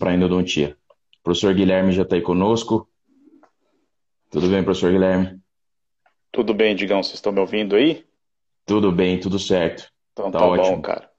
[0.00, 0.76] para a endodontia.
[1.20, 2.88] O professor Guilherme já está aí conosco.
[4.30, 5.38] Tudo bem, professor Guilherme?
[6.32, 7.02] Tudo bem, Digão.
[7.02, 8.04] Vocês estão me ouvindo aí?
[8.64, 9.92] Tudo bem, tudo certo.
[10.12, 10.76] Então tá, tá ótimo.
[10.76, 11.10] bom, cara.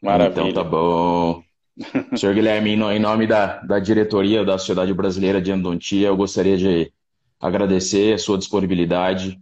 [0.00, 0.48] Maravilha.
[0.48, 1.42] Então tá bom.
[2.16, 6.92] Senhor Guilherme, em nome da, da diretoria da Sociedade Brasileira de Endodontia, eu gostaria de
[7.40, 9.38] agradecer a sua disponibilidade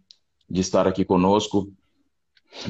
[0.48, 1.70] de estar aqui conosco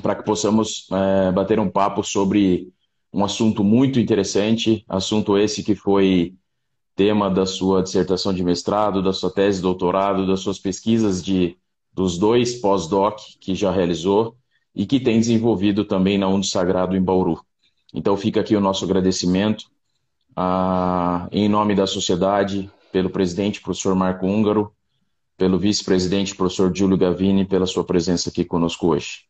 [0.03, 2.73] para que possamos é, bater um papo sobre
[3.13, 6.35] um assunto muito interessante, assunto esse que foi
[6.95, 11.57] tema da sua dissertação de mestrado, da sua tese de doutorado, das suas pesquisas de
[11.93, 14.37] dos dois pós-doc que já realizou
[14.75, 17.41] e que tem desenvolvido também na Undo Sagrado em Bauru.
[17.93, 19.65] Então fica aqui o nosso agradecimento
[20.37, 24.73] a, em nome da sociedade, pelo presidente, professor Marco Húngaro,
[25.37, 29.30] pelo vice-presidente, professor Giulio Gavini, pela sua presença aqui conosco hoje.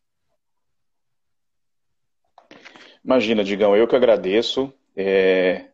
[3.11, 4.73] Imagina, Digão, eu que agradeço.
[4.95, 5.65] É,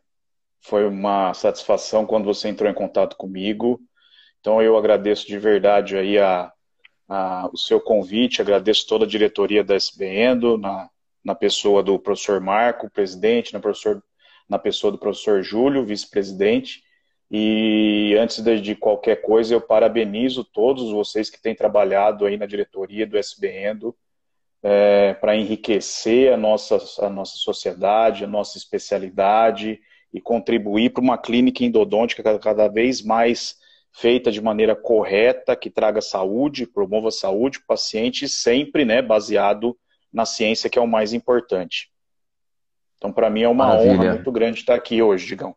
[0.59, 3.79] foi uma satisfação quando você entrou em contato comigo.
[4.39, 6.51] Então eu agradeço de verdade aí a,
[7.07, 10.89] a, o seu convite, agradeço toda a diretoria da SBEndo, na,
[11.23, 14.03] na pessoa do professor Marco, presidente, na, professor,
[14.49, 16.81] na pessoa do professor Júlio, vice-presidente.
[17.29, 23.05] E antes de, qualquer coisa, eu parabenizo todos vocês que têm trabalhado aí na diretoria
[23.05, 23.95] do SBEndo
[24.63, 29.79] é, para enriquecer a nossa, a nossa sociedade, a nossa especialidade
[30.13, 33.55] e contribuir para uma clínica endodôntica cada vez mais
[33.93, 39.75] feita de maneira correta, que traga saúde, promova saúde para o paciente, sempre né, baseado
[40.13, 41.89] na ciência, que é o mais importante.
[42.97, 43.93] Então, para mim, é uma Maravilha.
[43.93, 45.55] honra muito grande estar aqui hoje, Digão.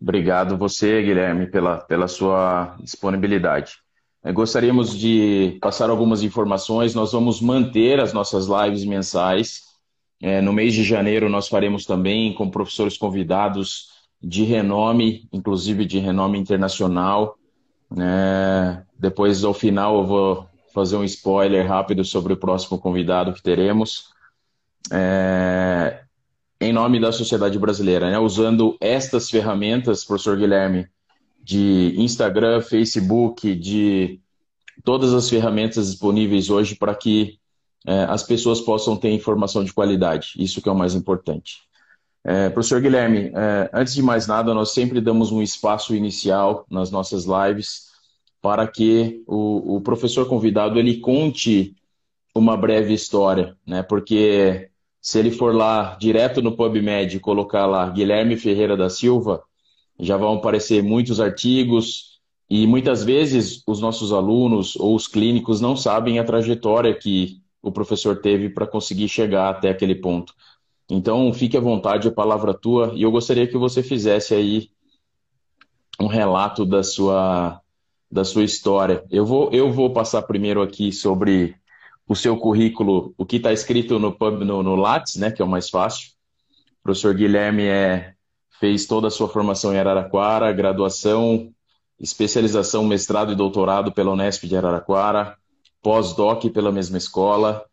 [0.00, 3.83] Obrigado você, Guilherme, pela, pela sua disponibilidade.
[4.24, 6.94] É, gostaríamos de passar algumas informações.
[6.94, 9.64] Nós vamos manter as nossas lives mensais.
[10.22, 13.90] É, no mês de janeiro, nós faremos também com professores convidados
[14.22, 17.36] de renome, inclusive de renome internacional.
[17.98, 23.42] É, depois, ao final, eu vou fazer um spoiler rápido sobre o próximo convidado que
[23.42, 24.08] teremos.
[24.90, 26.00] É,
[26.58, 28.18] em nome da sociedade brasileira, né?
[28.18, 30.88] usando estas ferramentas, professor Guilherme,
[31.44, 34.18] de Instagram, Facebook, de
[34.82, 37.38] todas as ferramentas disponíveis hoje para que
[37.86, 40.32] é, as pessoas possam ter informação de qualidade.
[40.38, 41.58] Isso que é o mais importante.
[42.24, 46.90] É, professor Guilherme, é, antes de mais nada, nós sempre damos um espaço inicial nas
[46.90, 47.92] nossas lives
[48.40, 51.76] para que o, o professor convidado ele conte
[52.34, 53.82] uma breve história, né?
[53.82, 59.42] Porque se ele for lá direto no PubMed e colocar lá Guilherme Ferreira da Silva,
[59.98, 65.76] já vão aparecer muitos artigos e muitas vezes os nossos alunos ou os clínicos não
[65.76, 70.34] sabem a trajetória que o professor teve para conseguir chegar até aquele ponto.
[70.90, 74.68] Então, fique à vontade, a palavra é tua, e eu gostaria que você fizesse aí
[75.98, 77.60] um relato da sua,
[78.10, 79.02] da sua história.
[79.10, 81.56] Eu vou, eu vou passar primeiro aqui sobre
[82.06, 85.48] o seu currículo, o que está escrito no, no, no Lattes, né, que é o
[85.48, 86.10] mais fácil.
[86.80, 88.13] O professor Guilherme é,
[88.58, 91.52] fez toda a sua formação em Araraquara, graduação,
[92.00, 95.36] especialização, mestrado e doutorado pela Unesp de Araraquara,
[95.82, 97.64] pós-doc pela mesma escola,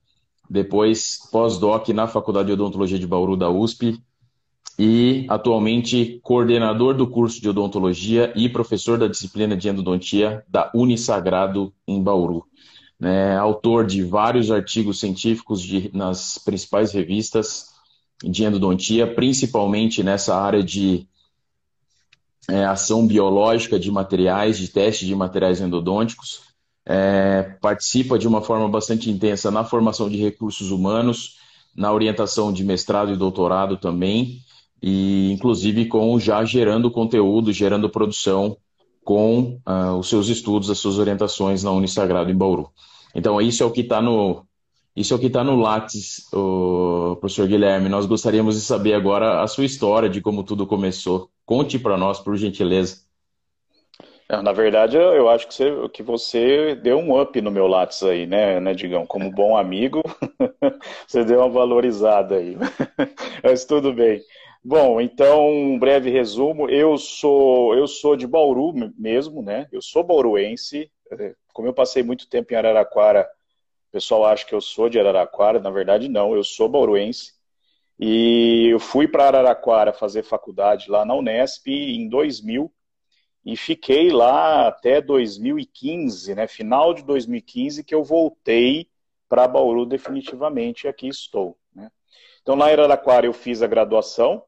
[0.49, 4.01] depois pós-doc na Faculdade de Odontologia de Bauru da USP
[4.77, 11.73] e atualmente coordenador do curso de odontologia e professor da disciplina de endodontia da Unisagrado
[11.87, 12.45] em Bauru.
[13.01, 17.71] É, autor de vários artigos científicos de, nas principais revistas
[18.23, 21.07] de endodontia, principalmente nessa área de
[22.49, 26.51] é, ação biológica de materiais, de teste de materiais endodônticos.
[26.85, 31.37] É, participa de uma forma bastante intensa na formação de recursos humanos,
[31.75, 34.39] na orientação de mestrado e doutorado também,
[34.81, 38.57] e inclusive com já gerando conteúdo, gerando produção
[39.03, 42.69] com uh, os seus estudos, as suas orientações na Unisagrado em Bauru.
[43.15, 44.45] Então, isso é o que está no,
[44.95, 47.87] isso é o que está no Lattes, o professor Guilherme.
[47.87, 51.29] Nós gostaríamos de saber agora a sua história, de como tudo começou.
[51.45, 52.97] Conte para nós, por gentileza.
[54.43, 58.25] Na verdade, eu acho que você, que você deu um up no meu Lattes aí,
[58.25, 59.05] né, né, Digão?
[59.05, 60.01] Como bom amigo,
[61.05, 62.55] você deu uma valorizada aí.
[63.43, 64.21] Mas tudo bem.
[64.63, 66.69] Bom, então, um breve resumo.
[66.69, 69.67] Eu sou, eu sou de Bauru mesmo, né?
[69.69, 70.89] Eu sou bauruense.
[71.51, 73.27] Como eu passei muito tempo em Araraquara,
[73.91, 77.33] o pessoal acha que eu sou de Araraquara, na verdade não, eu sou bauruense.
[77.99, 82.71] E eu fui para Araraquara fazer faculdade lá na Unesp em 2000
[83.45, 86.47] e fiquei lá até 2015, né?
[86.47, 88.87] Final de 2015 que eu voltei
[89.27, 91.57] para Bauru definitivamente e aqui estou.
[91.75, 91.91] Né?
[92.41, 94.43] Então lá em Araraquara eu fiz a graduação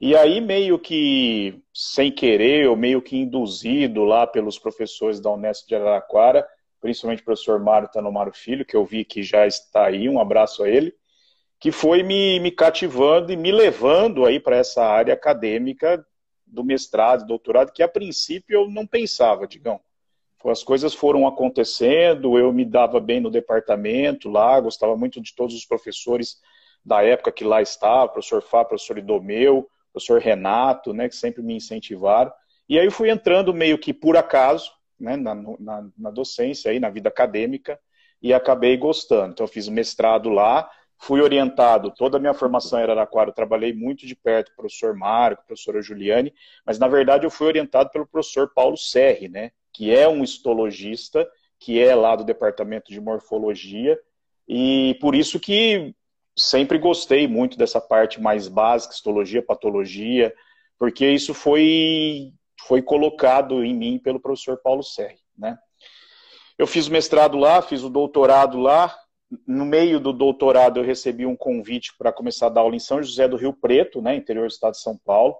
[0.00, 5.68] E aí, meio que sem querer, ou meio que induzido lá pelos professores da Unesp
[5.68, 6.46] de Araraquara,
[6.80, 10.62] principalmente o professor Mário Tanomaro Filho, que eu vi que já está aí, um abraço
[10.62, 10.94] a ele,
[11.58, 16.04] que foi me, me cativando e me levando aí para essa área acadêmica
[16.46, 19.80] do mestrado, doutorado, que a princípio eu não pensava, digão.
[20.46, 25.54] As coisas foram acontecendo, eu me dava bem no departamento lá, gostava muito de todos
[25.54, 26.38] os professores
[26.82, 31.54] da época que lá estava, professor Fá, professor Idomeu, professor Renato, né, que sempre me
[31.54, 32.32] incentivaram.
[32.66, 36.78] E aí eu fui entrando meio que por acaso, né, na, na, na docência, aí,
[36.78, 37.78] na vida acadêmica,
[38.22, 39.32] e acabei gostando.
[39.32, 40.70] Então eu fiz mestrado lá,
[41.02, 44.94] Fui orientado, toda a minha formação em Araraquara, eu trabalhei muito de perto o professor
[44.94, 46.30] Marco, professora Juliane,
[46.64, 51.26] mas na verdade eu fui orientado pelo professor Paulo Serri, né, que é um histologista,
[51.58, 53.98] que é lá do departamento de morfologia,
[54.46, 55.94] e por isso que
[56.36, 60.34] sempre gostei muito dessa parte mais básica, histologia, patologia,
[60.78, 62.34] porque isso foi,
[62.66, 65.58] foi colocado em mim pelo professor Paulo Serri, né.
[66.58, 68.94] Eu fiz o mestrado lá, fiz o doutorado lá,
[69.46, 73.02] no meio do doutorado, eu recebi um convite para começar a dar aula em São
[73.02, 75.36] José do Rio Preto, né, interior do estado de São Paulo.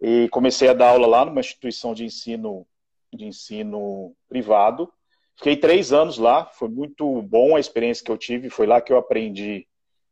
[0.00, 2.66] E comecei a dar aula lá numa instituição de ensino,
[3.12, 4.90] de ensino privado.
[5.36, 8.50] Fiquei três anos lá, foi muito bom a experiência que eu tive.
[8.50, 9.66] Foi lá que eu aprendi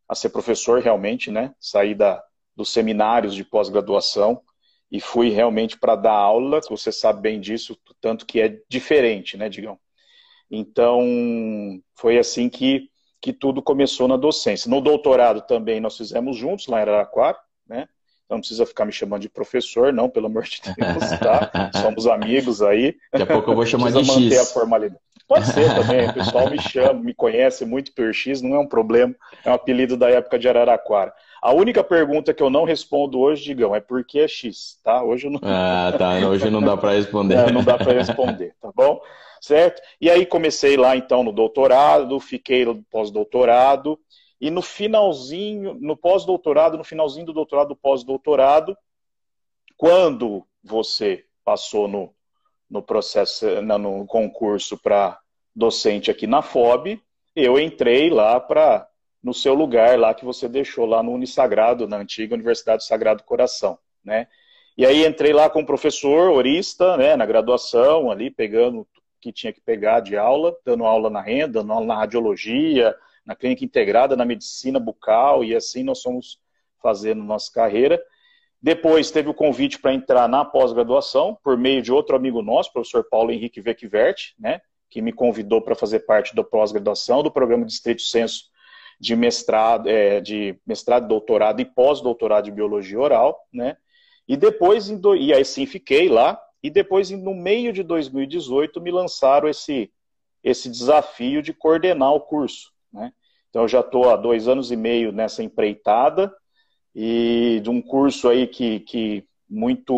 [0.07, 1.53] a ser professor realmente, né?
[1.59, 2.23] Saí da,
[2.55, 4.41] dos seminários de pós-graduação
[4.91, 6.59] e fui realmente para dar aula.
[6.69, 9.79] Você sabe bem disso, tanto que é diferente, né, Digão?
[10.49, 11.01] Então,
[11.95, 12.91] foi assim que
[13.21, 14.67] que tudo começou na docência.
[14.67, 17.37] No doutorado também nós fizemos juntos, lá em Araraquara,
[17.69, 17.87] né?
[18.27, 21.69] Não precisa ficar me chamando de professor, não, pelo amor de Deus, tá?
[21.81, 22.95] Somos amigos aí.
[23.11, 24.39] Daqui a pouco eu vou chamar de manter X.
[24.39, 24.99] a formalidade.
[25.27, 28.67] Pode ser também, o pessoal me chama, me conhece muito por X, não é um
[28.67, 29.15] problema,
[29.45, 31.13] é um apelido da época de Araraquara.
[31.41, 35.03] A única pergunta que eu não respondo hoje, Digão, é por que é X, tá?
[35.03, 35.39] Hoje eu não...
[35.43, 37.35] Ah, tá, hoje não dá para responder.
[37.35, 39.01] É, não dá para responder, tá bom?
[39.41, 39.81] certo?
[39.99, 43.99] E aí comecei lá então no doutorado, fiquei no pós-doutorado,
[44.39, 48.77] e no finalzinho, no pós-doutorado, no finalzinho do doutorado, do pós-doutorado,
[49.75, 52.13] quando você passou no,
[52.69, 55.19] no processo, no concurso para
[55.55, 57.01] docente aqui na FOB,
[57.35, 58.87] eu entrei lá para
[59.23, 63.23] no seu lugar lá que você deixou lá no Unisagrado, na antiga Universidade do Sagrado
[63.23, 64.27] Coração, né?
[64.77, 68.87] E aí entrei lá como professor, orista, né, na graduação ali, pegando
[69.19, 72.95] que tinha que pegar de aula, dando aula na renda, dando aula na radiologia,
[73.25, 76.39] na clínica integrada, na medicina bucal, e assim nós fomos
[76.81, 78.01] fazendo nossa carreira.
[78.59, 83.03] Depois teve o convite para entrar na pós-graduação, por meio de outro amigo nosso, professor
[83.03, 88.01] Paulo Henrique Vecvert, né, que me convidou para fazer parte da pós-graduação do programa Distrito
[88.01, 88.50] Senso
[89.01, 93.75] de mestrado, é, de mestrado, doutorado e pós-doutorado de biologia oral, né?
[94.27, 99.49] E depois, e aí sim fiquei lá, e depois, no meio de 2018, me lançaram
[99.49, 99.91] esse,
[100.43, 102.71] esse desafio de coordenar o curso.
[102.93, 103.11] Né?
[103.49, 106.31] Então, eu já estou há dois anos e meio nessa empreitada
[106.93, 109.95] e de um curso aí que, que muito,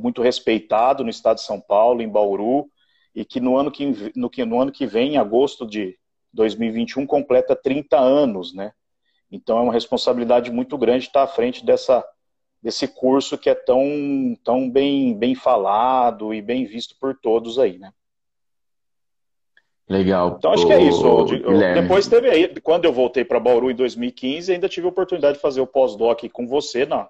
[0.00, 2.70] muito respeitado no estado de São Paulo, em Bauru,
[3.14, 3.84] e que no ano que,
[4.16, 5.98] no, no ano que vem, em agosto de
[6.36, 8.54] 2021, completa 30 anos.
[8.54, 8.72] Né?
[9.30, 12.04] Então, é uma responsabilidade muito grande estar à frente dessa
[12.62, 17.78] desse curso que é tão, tão bem, bem falado e bem visto por todos aí,
[17.78, 17.92] né?
[19.88, 20.34] Legal.
[20.36, 21.24] Então acho que é isso.
[21.80, 25.42] depois teve aí, quando eu voltei para Bauru em 2015, ainda tive a oportunidade de
[25.42, 27.08] fazer o pós-doc com você na,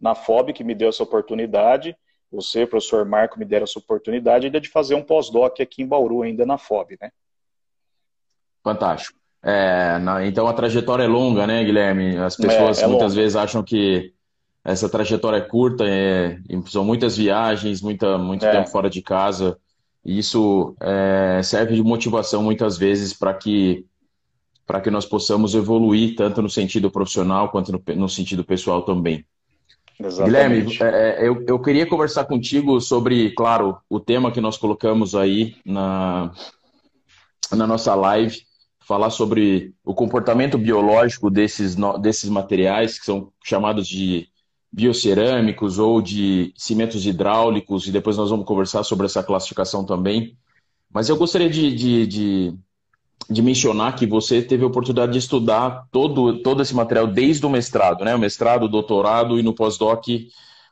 [0.00, 1.94] na FOB, que me deu essa oportunidade.
[2.32, 6.22] Você, professor Marco, me deram essa oportunidade ainda de fazer um pós-doc aqui em Bauru,
[6.22, 7.10] ainda na FOB, né?
[8.64, 9.18] Fantástico.
[9.42, 12.16] É, na, então a trajetória é longa, né, Guilherme?
[12.16, 13.22] As pessoas é, é muitas longa.
[13.22, 14.14] vezes acham que
[14.64, 18.50] essa trajetória é curta, é, são muitas viagens, muita, muito é.
[18.50, 19.58] tempo fora de casa.
[20.02, 23.84] E isso é, serve de motivação muitas vezes para que
[24.66, 29.22] para que nós possamos evoluir tanto no sentido profissional quanto no, no sentido pessoal também.
[30.00, 30.78] Exatamente.
[30.78, 35.14] Guilherme, é, é, eu, eu queria conversar contigo sobre, claro, o tema que nós colocamos
[35.14, 36.32] aí na,
[37.52, 38.38] na nossa live,
[38.86, 44.28] falar sobre o comportamento biológico desses, desses materiais, que são chamados de
[44.70, 50.36] biocerâmicos ou de cimentos hidráulicos, e depois nós vamos conversar sobre essa classificação também.
[50.92, 52.54] Mas eu gostaria de, de, de,
[53.30, 57.50] de mencionar que você teve a oportunidade de estudar todo, todo esse material desde o
[57.50, 58.14] mestrado, né?
[58.14, 60.06] O mestrado, o doutorado e no pós-doc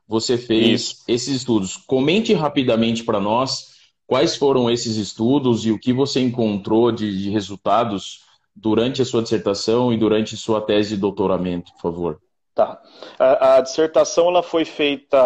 [0.07, 1.05] você fez Isso.
[1.09, 1.77] esses estudos.
[1.77, 3.72] Comente rapidamente para nós
[4.07, 8.21] quais foram esses estudos e o que você encontrou de, de resultados
[8.55, 12.21] durante a sua dissertação e durante sua tese de doutoramento, por favor.
[12.55, 12.83] Tá.
[13.19, 15.17] A, a, dissertação ela foi feita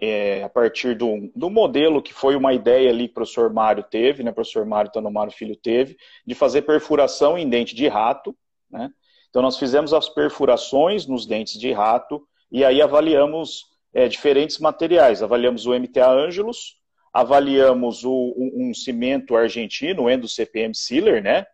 [0.00, 3.82] é, a partir do, do modelo que foi uma ideia ali que o professor Mário
[3.82, 4.30] teve, né?
[4.30, 8.34] O professor Mário Tanomaro Filho teve, de fazer perfuração em dente de rato,
[8.70, 8.88] né?
[9.28, 15.22] Então nós fizemos as perfurações nos dentes de rato e aí avaliamos é, diferentes materiais.
[15.22, 16.79] Avaliamos o MTA Angelus,
[17.12, 21.46] avaliamos o, um, um cimento argentino, o Endo CPM Sealer, né?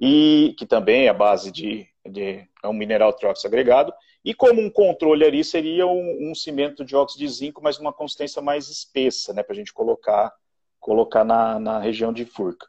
[0.00, 3.92] E que também é a base de, de é um mineral tróxico agregado
[4.24, 7.92] e como um controle ali seria um, um cimento de óxido de zinco, mas uma
[7.92, 10.32] consistência mais espessa, né, para a gente colocar,
[10.78, 12.66] colocar na, na região de furca.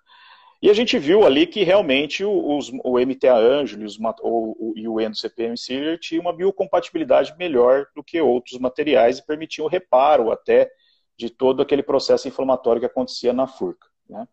[0.61, 5.15] E a gente viu ali que realmente os, o MTA Angelis o, e o Endo
[5.15, 10.71] CPM Sealer tinham uma biocompatibilidade melhor do que outros materiais e permitiam o reparo até
[11.17, 13.87] de todo aquele processo inflamatório que acontecia na furca.
[14.09, 14.27] Né?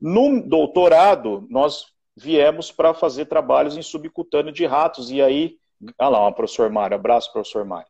[0.00, 5.58] No doutorado, nós viemos para fazer trabalhos em subcutâneo de ratos, e aí
[5.98, 6.96] ah lá, professor Mário.
[6.96, 7.88] Abraço, professor Mário.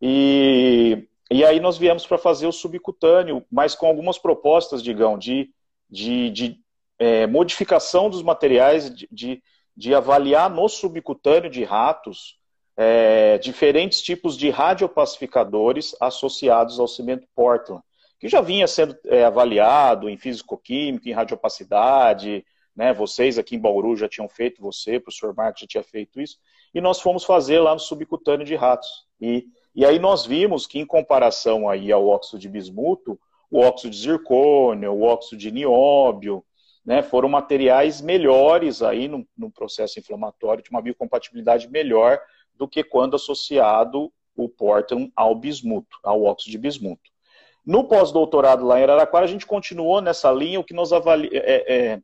[0.00, 5.50] E, e aí nós viemos para fazer o subcutâneo, mas com algumas propostas, digam, de,
[5.88, 6.60] de, de
[6.98, 9.42] é, modificação dos materiais, de, de,
[9.76, 12.37] de, avaliar no subcutâneo de ratos
[12.80, 17.82] é, diferentes tipos de radiopacificadores associados ao cimento Portland,
[18.20, 22.94] que já vinha sendo é, avaliado em físico-química, em radiopacidade, né?
[22.94, 26.38] Vocês aqui em Bauru já tinham feito, você, o professor Marcos já tinha feito isso
[26.72, 28.88] e nós fomos fazer lá no subcutâneo de ratos.
[29.20, 33.18] E, e aí nós vimos que, em comparação aí ao óxido de bismuto,
[33.50, 36.44] o óxido de zircônio, o óxido de nióbio,
[36.86, 42.20] né, foram materiais melhores aí no processo inflamatório, de uma biocompatibilidade melhor
[42.58, 47.10] do que quando associado o Portland ao bismuto, ao óxido de bismuto.
[47.64, 51.74] No pós-doutorado lá em Araraquara, a gente continuou nessa linha, o que nós avali é,
[51.92, 52.00] é,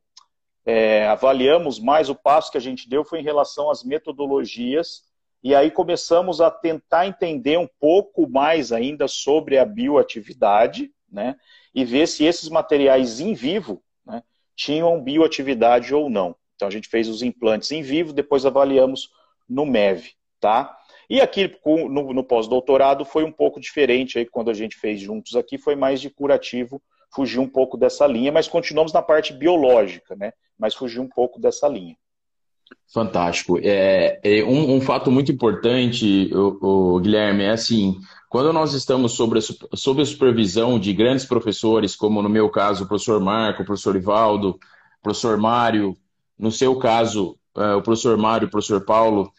[0.66, 5.02] é, avaliamos mais, o passo que a gente deu foi em relação às metodologias,
[5.42, 11.36] e aí começamos a tentar entender um pouco mais ainda sobre a bioatividade, né,
[11.74, 14.22] e ver se esses materiais em vivo né,
[14.56, 16.34] tinham bioatividade ou não.
[16.56, 19.10] Então a gente fez os implantes em vivo, depois avaliamos
[19.48, 20.12] no MEV,
[20.44, 20.76] tá?
[21.08, 25.36] E aqui no, no pós-doutorado foi um pouco diferente, aí quando a gente fez juntos
[25.36, 26.82] aqui, foi mais de curativo
[27.14, 30.32] fugir um pouco dessa linha, mas continuamos na parte biológica, né?
[30.58, 31.96] Mas fugir um pouco dessa linha.
[32.92, 33.58] Fantástico.
[33.62, 37.96] É, é um, um, fato muito importante, o, o, Guilherme, é assim,
[38.28, 39.42] quando nós estamos sobre a,
[39.76, 43.96] sobre a supervisão de grandes professores, como no meu caso o professor Marco, o professor
[43.96, 45.96] Ivaldo, o professor Mário,
[46.38, 49.32] no seu caso é, o professor Mário, o professor Paulo,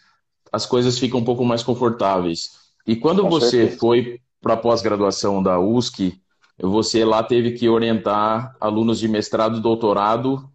[0.52, 2.52] as coisas ficam um pouco mais confortáveis.
[2.88, 3.80] E quando Com você certeza.
[3.80, 6.20] foi para a pós-graduação da USC,
[6.58, 10.50] você lá teve que orientar alunos de mestrado, doutorado,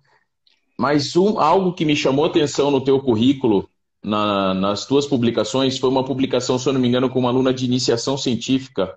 [0.78, 3.68] mas um, algo que me chamou atenção no teu currículo,
[4.02, 7.52] na, nas tuas publicações, foi uma publicação, se eu não me engano, com uma aluna
[7.52, 8.96] de iniciação científica,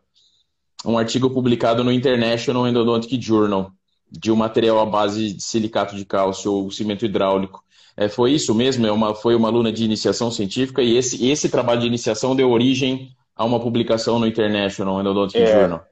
[0.86, 3.72] um artigo publicado no International Endodontic Journal,
[4.10, 7.64] de um material à base de silicato de cálcio ou cimento hidráulico.
[7.96, 8.86] É, foi isso mesmo?
[8.88, 12.52] É uma, foi uma aluna de iniciação científica e esse, esse trabalho de iniciação deu
[12.52, 15.86] origem a uma publicação no International Endodontic é, Journal.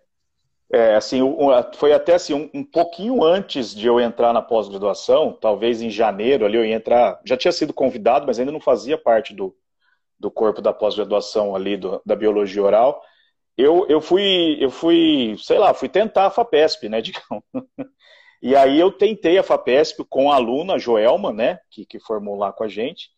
[0.71, 1.19] É, assim,
[1.75, 6.45] foi até assim, um, um pouquinho antes de eu entrar na pós-graduação, talvez em janeiro
[6.45, 9.55] ali eu ia entrar, já tinha sido convidado, mas ainda não fazia parte do,
[10.19, 13.01] do corpo da pós-graduação ali do, da biologia oral.
[13.57, 17.43] Eu, eu fui, eu fui, sei lá, fui tentar a FAPESP, né, digamos.
[18.41, 22.51] E aí eu tentei a FAPESP com a aluna Joelma, né, que, que formou lá
[22.51, 23.09] com a gente.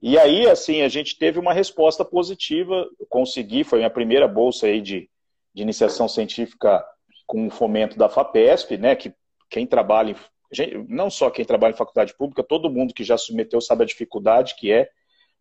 [0.00, 4.66] E aí, assim, a gente teve uma resposta positiva, eu consegui, foi minha primeira bolsa
[4.66, 5.08] aí de,
[5.54, 6.84] de iniciação científica
[7.24, 9.14] com o fomento da FAPESP, né, que
[9.48, 10.16] quem trabalha,
[10.58, 13.86] em, não só quem trabalha em faculdade pública, todo mundo que já submeteu sabe a
[13.86, 14.90] dificuldade que é,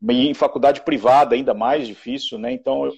[0.08, 2.92] e em faculdade privada ainda mais difícil, né, então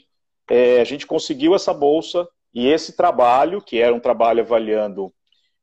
[0.50, 5.14] é, a gente conseguiu essa bolsa e esse trabalho, que era um trabalho avaliando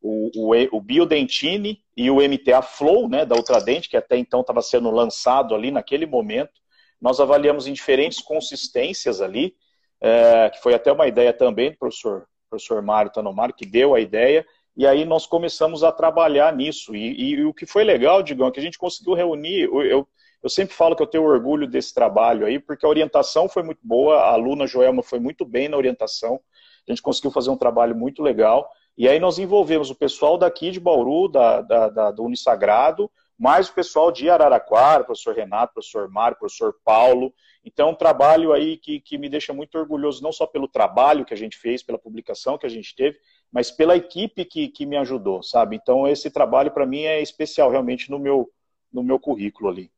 [0.01, 4.63] o, o, o Biodentine e o MTA Flow, né, da Ultradente, que até então estava
[4.63, 6.61] sendo lançado ali naquele momento,
[7.01, 9.55] nós avaliamos em diferentes consistências ali,
[10.01, 14.01] é, que foi até uma ideia também do professor professor Mário Tanomaro, que deu a
[14.01, 14.45] ideia,
[14.77, 16.95] e aí nós começamos a trabalhar nisso.
[16.95, 19.69] E, e, e o que foi legal, Digão, é que a gente conseguiu reunir.
[19.73, 20.07] Eu,
[20.43, 23.81] eu sempre falo que eu tenho orgulho desse trabalho aí, porque a orientação foi muito
[23.85, 26.41] boa, a aluna Joelma foi muito bem na orientação,
[26.89, 28.69] a gente conseguiu fazer um trabalho muito legal.
[28.97, 33.69] E aí nós envolvemos o pessoal daqui de Bauru, da, da, da, do Unisagrado, mais
[33.69, 37.33] o pessoal de Araraquara, professor Renato, professor Mário, professor Paulo,
[37.65, 41.35] então, um trabalho aí que, que me deixa muito orgulhoso, não só pelo trabalho que
[41.35, 43.19] a gente fez, pela publicação que a gente teve,
[43.53, 45.77] mas pela equipe que, que me ajudou, sabe?
[45.77, 48.51] Então, esse trabalho para mim é especial, realmente, no meu,
[48.93, 49.91] no meu currículo ali.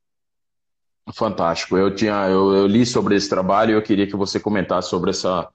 [1.15, 1.77] Fantástico.
[1.77, 5.11] Eu tinha, eu, eu, li sobre esse trabalho e eu queria que você comentasse sobre
[5.11, 5.49] essa,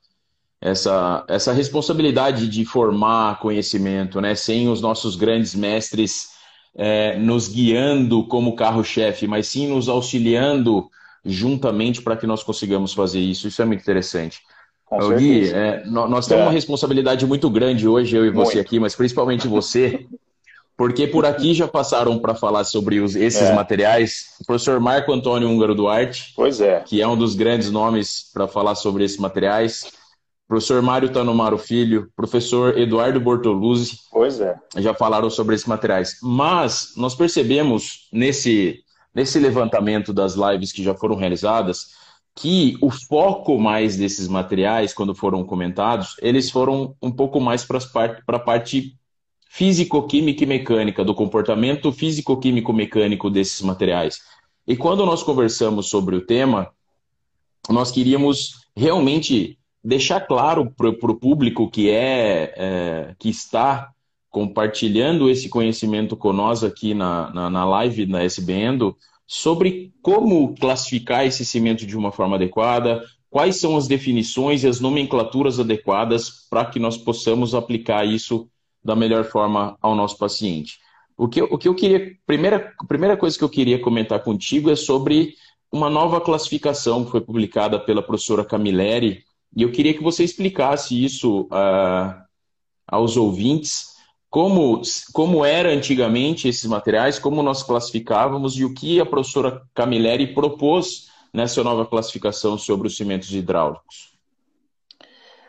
[0.61, 4.35] essa, essa responsabilidade de formar conhecimento, né?
[4.35, 6.29] Sem os nossos grandes mestres
[6.75, 10.89] é, nos guiando como carro-chefe, mas sim nos auxiliando
[11.25, 13.47] juntamente para que nós consigamos fazer isso.
[13.47, 14.41] Isso é muito interessante.
[14.85, 16.45] Com Gui, é, nós temos é.
[16.45, 18.65] uma responsabilidade muito grande hoje, eu e você muito.
[18.65, 20.05] aqui, mas principalmente você,
[20.77, 23.53] porque por aqui já passaram para falar sobre os, esses é.
[23.53, 26.79] materiais o professor Marco Antônio Húngaro Duarte, pois é.
[26.79, 29.91] que é um dos grandes nomes para falar sobre esses materiais,
[30.47, 34.55] professor Mário Tanomaro Filho, professor Eduardo Bortoluzzi, pois é.
[34.77, 36.17] já falaram sobre esses materiais.
[36.23, 38.79] Mas nós percebemos nesse,
[39.13, 41.97] nesse levantamento das lives que já foram realizadas
[42.33, 47.79] que o foco mais desses materiais, quando foram comentados, eles foram um pouco mais para
[48.27, 48.95] a parte
[49.49, 54.19] físico-química e mecânica, do comportamento físico-químico-mecânico desses materiais.
[54.67, 56.69] E quando nós conversamos sobre o tema,
[57.67, 63.89] nós queríamos realmente deixar claro para o público que é, é, que está
[64.29, 68.93] compartilhando esse conhecimento nós aqui na, na, na live da SBN
[69.25, 74.81] sobre como classificar esse cimento de uma forma adequada, quais são as definições e as
[74.81, 78.49] nomenclaturas adequadas para que nós possamos aplicar isso
[78.83, 80.79] da melhor forma ao nosso paciente.
[81.17, 84.75] O que, o que eu queria, primeira, primeira coisa que eu queria comentar contigo é
[84.75, 85.35] sobre
[85.71, 89.25] uma nova classificação que foi publicada pela professora Camilleri,
[89.55, 92.21] e eu queria que você explicasse isso uh,
[92.87, 93.95] aos ouvintes,
[94.29, 94.81] como,
[95.13, 101.09] como era antigamente esses materiais, como nós classificávamos e o que a professora Camilleri propôs
[101.33, 104.17] nessa nova classificação sobre os cimentos hidráulicos.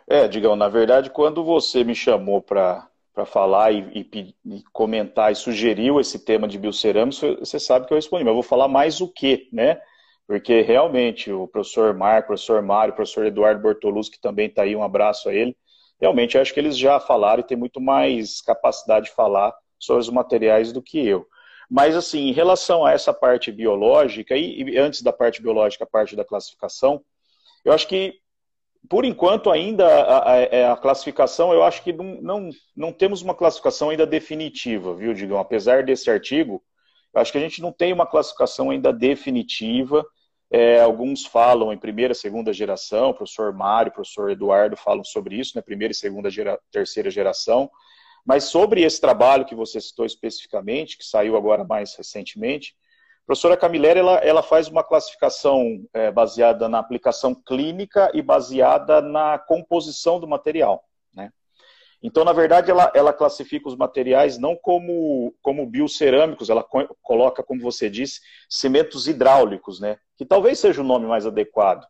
[0.06, 2.88] É, Digão, na verdade, quando você me chamou para
[3.18, 7.92] para falar e, e, e, comentar e sugeriu esse tema de biocerâmicos, você sabe que
[7.92, 9.80] eu respondi, mas eu vou falar mais o que, né?
[10.28, 14.62] Porque realmente o professor Marco, o professor Mário, o professor Eduardo Bortoluz, que também está
[14.62, 15.56] aí, um abraço a ele,
[16.00, 20.10] realmente acho que eles já falaram e tem muito mais capacidade de falar sobre os
[20.10, 21.26] materiais do que eu.
[21.70, 25.86] Mas, assim, em relação a essa parte biológica, e, e antes da parte biológica, a
[25.86, 27.02] parte da classificação,
[27.64, 28.20] eu acho que
[28.88, 33.20] por enquanto, ainda a, a, é, a, classificação, eu acho que não, não, não temos
[33.20, 35.38] uma classificação ainda definitiva, viu, Digão?
[35.38, 36.62] Apesar desse artigo,
[37.14, 40.06] eu acho que a gente não tem uma classificação ainda definitiva.
[40.50, 45.36] É, alguns falam em primeira, segunda geração, o professor Mário, o professor Eduardo falam sobre
[45.36, 45.62] isso, né?
[45.62, 47.70] Primeira e segunda, gera, terceira geração.
[48.24, 52.74] Mas sobre esse trabalho que você citou especificamente, que saiu agora mais recentemente,
[53.26, 59.38] professora Camilleri, ela, ela faz uma classificação é, baseada na aplicação clínica e baseada na
[59.38, 60.87] composição do material.
[62.02, 67.42] Então, na verdade, ela, ela classifica os materiais não como, como biocerâmicos, ela co coloca,
[67.42, 69.98] como você disse, cimentos hidráulicos, né?
[70.16, 71.86] que talvez seja o nome mais adequado,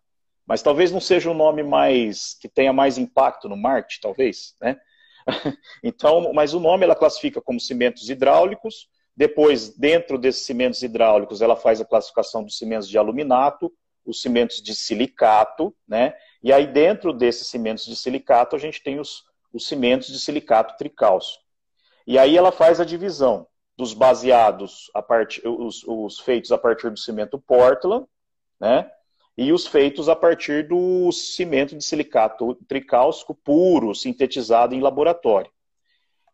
[0.47, 4.55] mas talvez não seja o nome mais que tenha mais impacto no marketing, talvez.
[4.61, 4.79] Né?
[5.85, 11.57] então, mas o nome ela classifica como cimentos hidráulicos, depois, dentro desses cimentos hidráulicos, ela
[11.57, 13.73] faz a classificação dos cimentos de aluminato,
[14.07, 16.15] os cimentos de silicato, né?
[16.41, 20.77] E aí, dentro desses cimentos de silicato, a gente tem os, os cimentos de silicato
[20.77, 21.39] tricálcio.
[22.07, 25.41] E aí ela faz a divisão dos baseados, a part...
[25.47, 28.07] os, os feitos a partir do cimento Portland,
[28.61, 28.91] né?
[29.37, 35.51] E os feitos a partir do cimento de silicato tricálcico puro, sintetizado em laboratório.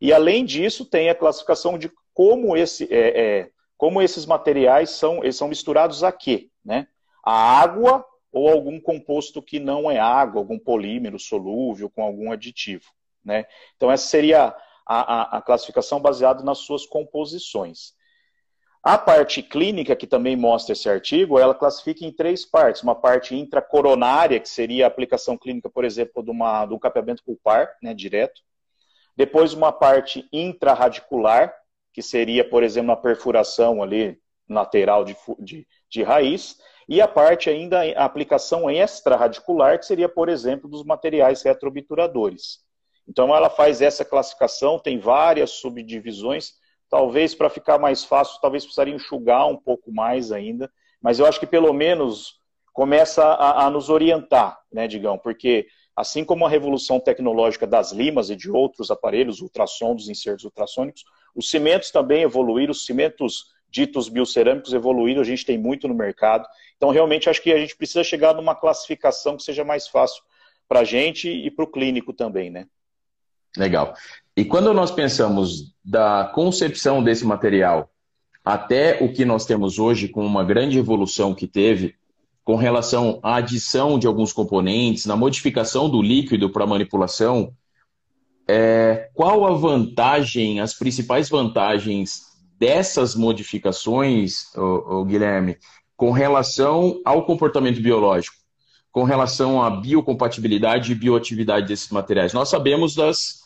[0.01, 5.19] E além disso, tem a classificação de como, esse, é, é, como esses materiais são,
[5.19, 6.49] eles são misturados a quê?
[6.65, 6.89] Né?
[7.23, 12.87] A água ou algum composto que não é água, algum polímero solúvel com algum aditivo.
[13.25, 13.47] Né?
[13.77, 14.55] Então, essa seria
[14.87, 17.95] a, a, a classificação baseada nas suas composições.
[18.83, 22.83] A parte clínica, que também mostra esse artigo, ela classifica em três partes.
[22.83, 27.25] Uma parte intracoronária, que seria a aplicação clínica, por exemplo, de, uma, de um capeamento
[27.25, 28.43] pulpar, né, direto.
[29.17, 31.55] Depois, uma parte intraradicular,
[31.95, 37.49] que seria, por exemplo, a perfuração ali lateral de, de, de raiz, e a parte
[37.49, 42.64] ainda, a aplicação extraradicular, que seria, por exemplo, dos materiais retroobturadores.
[43.07, 46.53] Então, ela faz essa classificação, tem várias subdivisões,
[46.89, 50.71] talvez para ficar mais fácil, talvez precisaria enxugar um pouco mais ainda,
[51.03, 52.39] mas eu acho que pelo menos
[52.73, 58.31] começa a, a nos orientar, né, Digão, porque assim como a revolução tecnológica das limas
[58.31, 64.09] e de outros aparelhos, ultrassom, dos insertos ultrassônicos, os cimentos também evoluíram, os cimentos ditos
[64.09, 66.47] biocerâmicos evoluíram, a gente tem muito no mercado.
[66.77, 70.23] Então, realmente, acho que a gente precisa chegar numa classificação que seja mais fácil
[70.69, 72.67] para a gente e para o clínico também, né?
[73.57, 73.95] Legal.
[74.37, 77.91] E quando nós pensamos da concepção desse material,
[78.45, 81.95] até o que nós temos hoje, com uma grande evolução que teve
[82.45, 87.53] com relação à adição de alguns componentes, na modificação do líquido para manipulação,
[88.47, 92.21] é, qual a vantagem, as principais vantagens
[92.59, 95.57] dessas modificações, ô, ô, Guilherme,
[95.97, 98.37] com relação ao comportamento biológico,
[98.93, 102.35] com relação à biocompatibilidade e bioatividade desses materiais?
[102.35, 103.44] Nós sabemos das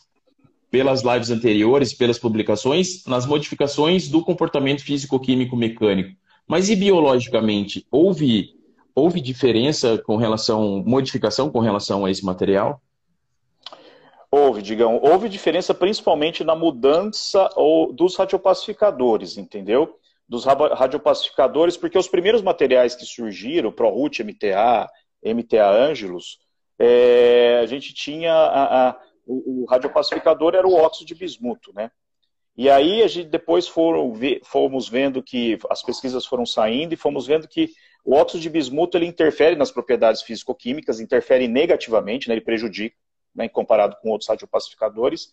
[0.69, 6.15] pelas lives anteriores, pelas publicações, nas modificações do comportamento físico-químico mecânico.
[6.47, 8.57] Mas e biologicamente, houve
[8.93, 12.81] houve diferença com relação, modificação com relação a esse material?
[14.31, 17.49] Houve, digam, houve diferença principalmente na mudança
[17.93, 19.97] dos radiopacificadores, entendeu?
[20.27, 24.87] Dos radiopacificadores, porque os primeiros materiais que surgiram, ProRoot, MTA,
[25.23, 26.39] MTA Angelus,
[26.77, 28.97] é, a gente tinha a, a,
[29.29, 31.91] o, o radiopacificador era o óxido de bismuto, né?
[32.57, 34.11] E aí a gente depois foram,
[34.43, 37.69] fomos vendo que as pesquisas foram saindo e fomos vendo que
[38.03, 42.97] o óxido de bismuto ele interfere nas propriedades físico-químicas, interfere negativamente, né, ele prejudica,
[43.33, 45.31] né, comparado com outros radiopacificadores.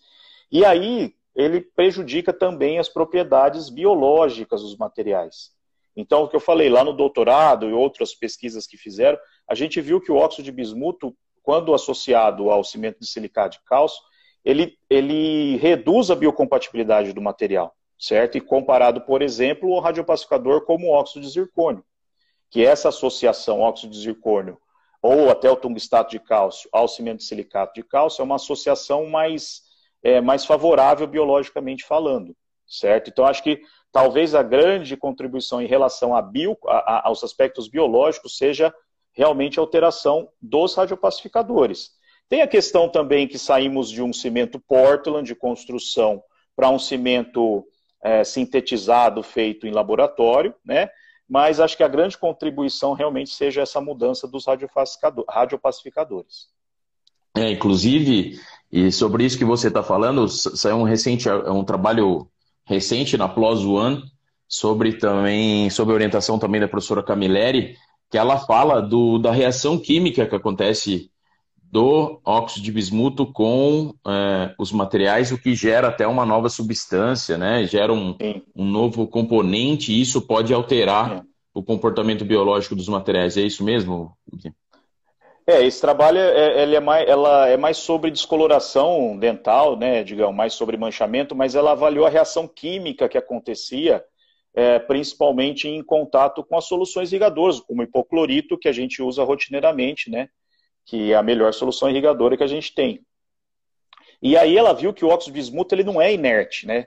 [0.52, 5.50] E aí ele prejudica também as propriedades biológicas dos materiais.
[5.96, 9.80] Então, o que eu falei lá no doutorado e outras pesquisas que fizeram, a gente
[9.80, 14.02] viu que o óxido de bismuto, quando associado ao cimento de silicato de cálcio,
[14.44, 18.36] ele, ele reduz a biocompatibilidade do material, certo?
[18.36, 21.82] E comparado, por exemplo, ao radiopacificador como o óxido de zircônio
[22.50, 24.58] que essa associação óxido de zircônio
[25.02, 29.06] ou até o tungstato de cálcio ao cimento de silicato de cálcio é uma associação
[29.06, 29.62] mais,
[30.02, 32.34] é, mais favorável biologicamente falando,
[32.66, 33.10] certo?
[33.10, 33.60] Então, acho que
[33.92, 38.74] talvez a grande contribuição em relação a bio, a, a, aos aspectos biológicos seja
[39.16, 41.90] realmente alteração dos radiopacificadores.
[42.28, 46.22] Tem a questão também que saímos de um cimento Portland de construção
[46.54, 47.64] para um cimento
[48.02, 50.90] é, sintetizado feito em laboratório, né?
[51.28, 54.44] mas acho que a grande contribuição realmente seja essa mudança dos
[55.28, 56.48] radiopacificadores.
[57.36, 58.38] É, inclusive,
[58.70, 62.28] e sobre isso que você está falando, saiu um recente, é um trabalho
[62.64, 64.02] recente na PLOS One,
[64.48, 67.76] sobre também, sobre orientação também da professora Camilleri,
[68.10, 71.10] que ela fala do, da reação química que acontece
[71.70, 77.36] do óxido de bismuto com é, os materiais, o que gera até uma nova substância,
[77.36, 77.64] né?
[77.64, 78.16] Gera um,
[78.54, 83.36] um novo componente e isso pode alterar o comportamento biológico dos materiais.
[83.36, 84.12] É isso mesmo?
[85.46, 90.54] É, esse trabalho é, é, mais, ela é mais sobre descoloração dental, né, digamos, mais
[90.54, 94.04] sobre manchamento, mas ela avaliou a reação química que acontecia,
[94.56, 100.10] é, principalmente em contato com as soluções irrigadoras, como hipoclorito, que a gente usa rotineiramente,
[100.10, 100.30] né,
[100.86, 103.04] que é a melhor solução irrigadora que a gente tem.
[104.22, 106.86] E aí ela viu que o óxido de bismuto ele não é inerte, né?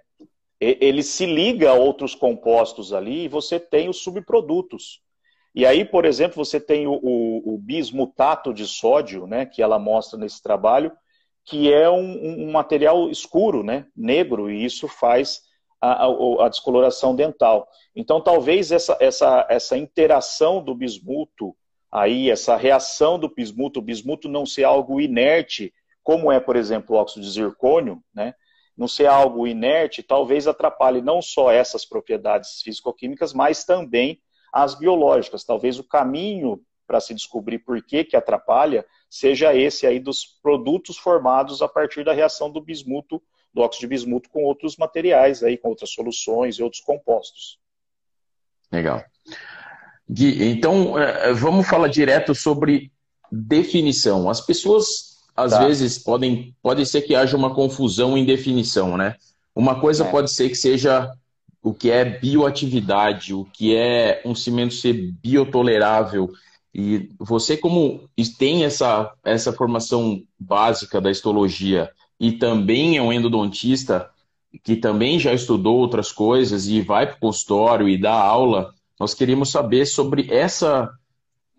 [0.60, 4.99] Ele se liga a outros compostos ali e você tem os subprodutos.
[5.53, 9.77] E aí, por exemplo, você tem o, o, o bismutato de sódio, né, que ela
[9.77, 10.91] mostra nesse trabalho,
[11.45, 15.41] que é um, um material escuro, né, negro, e isso faz
[15.82, 17.68] a, a, a, descoloração dental.
[17.96, 21.56] Então, talvez essa, essa, essa interação do bismuto
[21.92, 26.96] aí essa reação do bismuto, o bismuto não ser algo inerte, como é, por exemplo,
[26.96, 28.34] o óxido de zircônio, né?
[28.78, 34.22] não ser algo inerte, talvez atrapalhe não só essas propriedades físico-químicas, mas também
[34.54, 35.44] as biológicas.
[35.44, 40.98] Talvez o caminho para se descobrir por que, que atrapalha seja esse aí dos produtos
[40.98, 43.22] formados a partir da reação do bismuto,
[43.53, 47.59] do óxido de bismuto com outros materiais aí, com outras soluções e outros compostos.
[48.71, 49.03] Legal.
[50.09, 52.91] Gui, então é, é, vamos falar direto sobre
[53.31, 54.29] definição.
[54.29, 55.65] As pessoas às tá.
[55.65, 59.15] vezes podem pode ser que haja uma confusão em definição, né?
[59.55, 60.12] Uma coisa é.
[60.12, 61.12] pode ser que seja
[61.62, 66.29] o que é bioatividade, o que é um cimento ser biotolerável.
[66.73, 74.10] E você, como tem essa, essa formação básica da histologia e também é um endodontista
[74.63, 79.13] que também já estudou outras coisas e vai para o consultório e dá aula, nós
[79.13, 80.89] queríamos saber sobre essa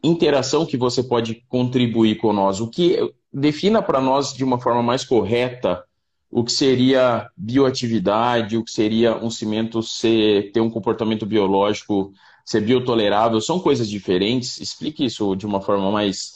[0.03, 2.61] interação que você pode contribuir com nós.
[2.61, 2.99] O que
[3.33, 5.85] defina para nós de uma forma mais correta
[6.31, 12.13] o que seria bioatividade, o que seria um cimento ser, ter um comportamento biológico,
[12.45, 14.61] ser biotolerável, são coisas diferentes.
[14.61, 16.35] Explique isso de uma forma mais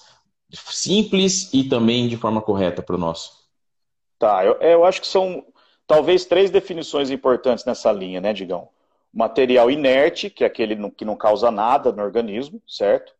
[0.50, 3.43] simples e também de forma correta para nós.
[4.18, 5.44] Tá, eu, eu acho que são
[5.86, 8.68] talvez três definições importantes nessa linha, né, Digão?
[9.14, 13.14] material inerte, que é aquele que não causa nada no organismo, certo?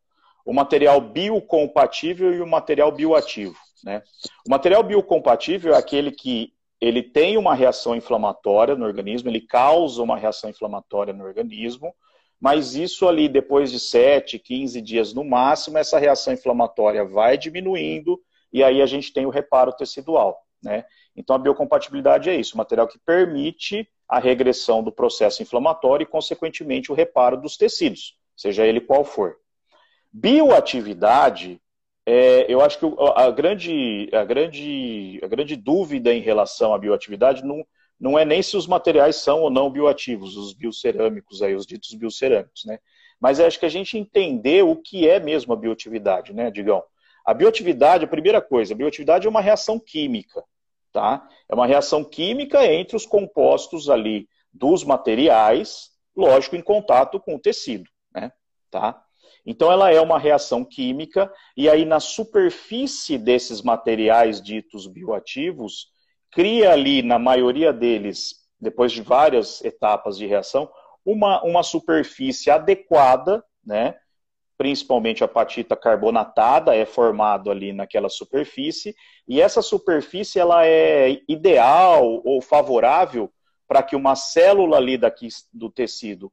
[0.45, 3.55] O material biocompatível e o material bioativo.
[3.83, 4.03] Né?
[4.47, 10.03] O material biocompatível é aquele que ele tem uma reação inflamatória no organismo, ele causa
[10.03, 11.95] uma reação inflamatória no organismo,
[12.41, 18.21] mas isso ali, depois de 7, 15 dias no máximo, essa reação inflamatória vai diminuindo
[18.53, 20.43] e aí a gente tem o reparo tecidual.
[20.65, 20.85] Né?
[21.15, 26.91] Então a biocompatibilidade é isso, material que permite a regressão do processo inflamatório e, consequentemente,
[26.91, 29.37] o reparo dos tecidos, seja ele qual for.
[30.13, 31.61] Bioatividade,
[32.07, 37.45] é, eu acho que a grande, a, grande, a grande dúvida em relação à bioatividade
[37.45, 37.65] não,
[37.99, 41.95] não é nem se os materiais são ou não bioativos, os biocerâmicos, aí, os ditos
[41.95, 42.79] biocerâmicos, né?
[43.21, 46.83] Mas acho que a gente entender o que é mesmo a bioatividade, né, Digão?
[47.25, 50.45] A bioatividade, a primeira coisa, a bioatividade é uma reação química,
[50.95, 51.29] tá?
[51.49, 57.41] É uma reação química entre os compostos ali dos materiais, lógico, em contato com o
[57.41, 58.31] tecido, né?
[58.71, 59.03] Tá?
[59.45, 65.89] Então ela é uma reação química e aí na superfície desses materiais ditos bioativos
[66.31, 70.71] cria ali, na maioria deles, depois de várias etapas de reação,
[71.05, 73.97] uma, uma superfície adequada, né?
[74.57, 78.95] Principalmente a patita carbonatada é formado ali naquela superfície,
[79.27, 83.33] e essa superfície ela é ideal ou favorável
[83.67, 86.33] para que uma célula ali daqui do tecido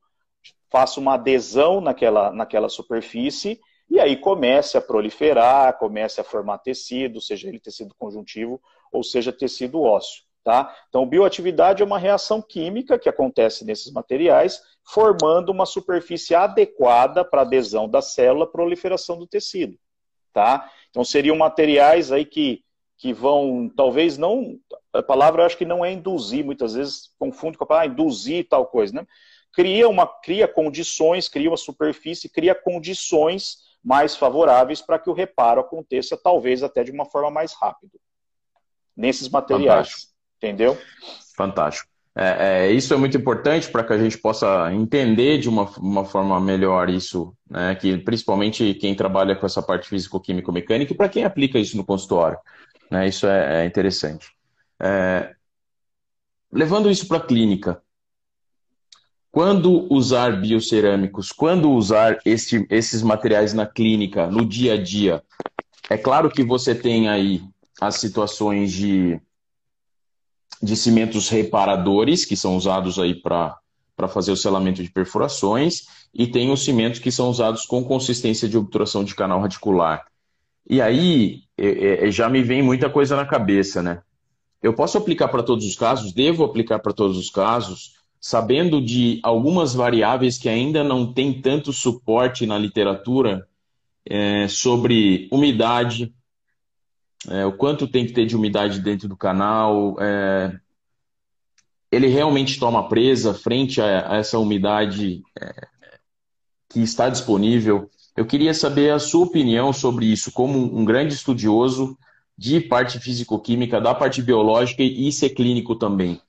[0.69, 7.19] faça uma adesão naquela, naquela superfície e aí comece a proliferar, comece a formar tecido,
[7.19, 10.23] seja ele tecido conjuntivo ou seja tecido ósseo.
[10.43, 10.75] Tá?
[10.89, 17.43] Então, bioatividade é uma reação química que acontece nesses materiais, formando uma superfície adequada para
[17.43, 19.77] adesão da célula, proliferação do tecido.
[20.33, 20.69] Tá?
[20.89, 22.63] Então, seriam materiais aí que,
[22.97, 24.57] que vão, talvez não,
[24.91, 27.93] a palavra eu acho que não é induzir, muitas vezes confunde com a palavra ah,
[27.93, 29.07] induzir tal coisa, né?
[29.53, 35.59] Cria, uma, cria condições, cria uma superfície, cria condições mais favoráveis para que o reparo
[35.59, 37.97] aconteça, talvez até de uma forma mais rápida,
[38.95, 39.89] nesses materiais.
[39.89, 40.10] Fantástico.
[40.41, 40.75] Entendeu?
[41.37, 41.91] Fantástico.
[42.15, 46.03] É, é, isso é muito importante para que a gente possa entender de uma, uma
[46.03, 51.23] forma melhor isso, né, que principalmente quem trabalha com essa parte físico-químico-mecânica e para quem
[51.23, 52.37] aplica isso no consultório.
[52.89, 54.27] Né, isso é, é interessante.
[54.77, 55.33] É,
[56.51, 57.81] levando isso para a clínica,
[59.31, 65.23] quando usar biocerâmicos, quando usar esse, esses materiais na clínica, no dia a dia,
[65.89, 67.41] é claro que você tem aí
[67.79, 69.19] as situações de,
[70.61, 73.57] de cimentos reparadores, que são usados aí para
[74.09, 78.57] fazer o selamento de perfurações, e tem os cimentos que são usados com consistência de
[78.57, 80.05] obturação de canal radicular.
[80.69, 84.01] E aí é, é, já me vem muita coisa na cabeça, né?
[84.61, 89.19] Eu posso aplicar para todos os casos, devo aplicar para todos os casos, sabendo de
[89.23, 93.47] algumas variáveis que ainda não tem tanto suporte na literatura
[94.05, 96.13] é, sobre umidade,
[97.29, 100.57] é, o quanto tem que ter de umidade dentro do canal, é,
[101.91, 105.67] ele realmente toma presa frente a, a essa umidade é,
[106.69, 107.89] que está disponível.
[108.15, 111.97] Eu queria saber a sua opinião sobre isso, como um grande estudioso
[112.37, 116.19] de parte físico-química, da parte biológica e ser clínico também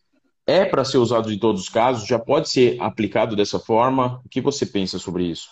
[0.47, 2.07] é para ser usado em todos os casos?
[2.07, 4.21] Já pode ser aplicado dessa forma?
[4.25, 5.49] O que você pensa sobre isso?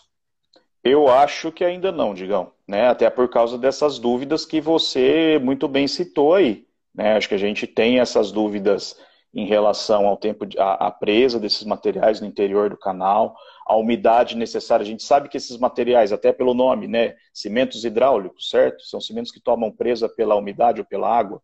[0.83, 2.89] Eu acho que ainda não, Digão, né?
[2.89, 7.17] Até por causa dessas dúvidas que você muito bem citou aí, né?
[7.17, 8.97] Acho que a gente tem essas dúvidas
[9.33, 13.77] em relação ao tempo de, a, a presa desses materiais no interior do canal, a
[13.77, 14.83] umidade necessária.
[14.83, 18.83] A gente sabe que esses materiais, até pelo nome, né, cimentos hidráulicos, certo?
[18.83, 21.41] São cimentos que tomam presa pela umidade ou pela água.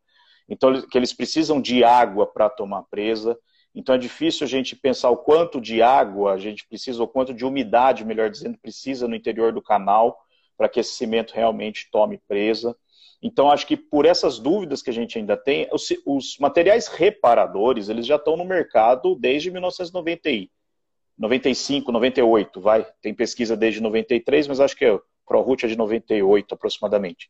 [0.49, 3.38] Então, que eles precisam de água para tomar presa.
[3.76, 7.34] Então, é difícil a gente pensar o quanto de água a gente precisa, ou quanto
[7.34, 10.18] de umidade, melhor dizendo, precisa no interior do canal
[10.56, 12.74] para que esse cimento realmente tome presa.
[13.22, 17.90] Então, acho que por essas dúvidas que a gente ainda tem, os, os materiais reparadores,
[17.90, 22.86] eles já estão no mercado desde 1995, 98, vai.
[23.02, 27.28] Tem pesquisa desde 93, mas acho que o ProRoot é de 98 aproximadamente.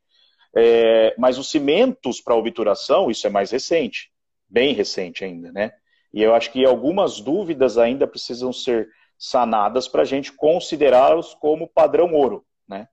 [0.57, 4.13] É, mas os cimentos para obturação, isso é mais recente,
[4.49, 5.73] bem recente ainda, né?
[6.13, 8.89] E eu acho que algumas dúvidas ainda precisam ser
[9.19, 12.89] sanadas para a gente considerá-los como padrão ouro, né?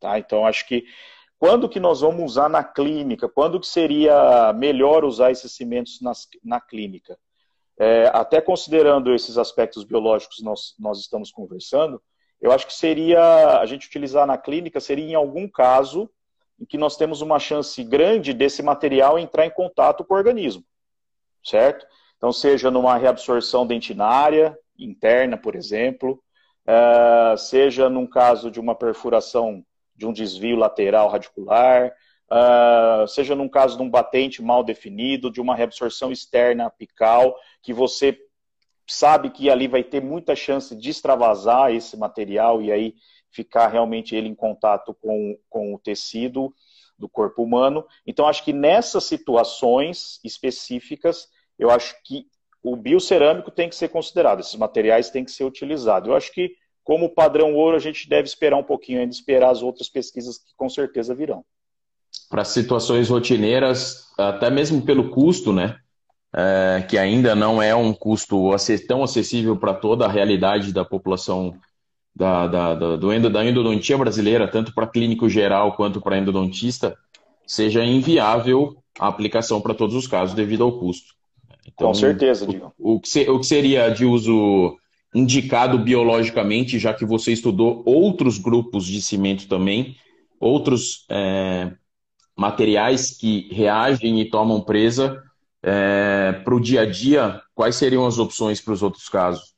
[0.00, 0.18] Tá?
[0.18, 0.84] Então, acho que
[1.38, 3.28] quando que nós vamos usar na clínica?
[3.28, 7.18] Quando que seria melhor usar esses cimentos nas, na clínica?
[7.78, 12.00] É, até considerando esses aspectos biológicos nós, nós estamos conversando,
[12.40, 16.10] eu acho que seria, a gente utilizar na clínica, seria em algum caso
[16.58, 20.64] em que nós temos uma chance grande desse material entrar em contato com o organismo,
[21.44, 21.86] certo?
[22.26, 26.20] Então, seja numa reabsorção dentinária interna, por exemplo,
[26.66, 31.94] uh, seja num caso de uma perfuração de um desvio lateral radicular,
[32.28, 37.72] uh, seja num caso de um batente mal definido, de uma reabsorção externa apical, que
[37.72, 38.18] você
[38.88, 42.94] sabe que ali vai ter muita chance de extravasar esse material e aí
[43.30, 46.52] ficar realmente ele em contato com, com o tecido
[46.98, 47.86] do corpo humano.
[48.04, 52.26] Então, acho que nessas situações específicas, eu acho que
[52.62, 56.08] o biocerâmico tem que ser considerado, esses materiais têm que ser utilizados.
[56.08, 59.62] Eu acho que, como padrão ouro, a gente deve esperar um pouquinho ainda, esperar as
[59.62, 61.44] outras pesquisas que com certeza virão.
[62.28, 65.78] Para situações rotineiras, até mesmo pelo custo, né?
[66.34, 68.50] É, que ainda não é um custo
[68.86, 71.56] tão acessível para toda a realidade da população
[72.14, 76.96] da, da, da, do endo, da endodontia brasileira, tanto para clínico geral quanto para endodontista,
[77.46, 81.14] seja inviável a aplicação para todos os casos devido ao custo.
[81.66, 82.72] Então, Com certeza, Digão.
[82.78, 84.76] O, o, que seria de uso
[85.14, 89.96] indicado biologicamente, já que você estudou outros grupos de cimento também,
[90.38, 91.72] outros é,
[92.36, 95.22] materiais que reagem e tomam presa
[95.62, 99.56] é, para o dia a dia, quais seriam as opções para os outros casos?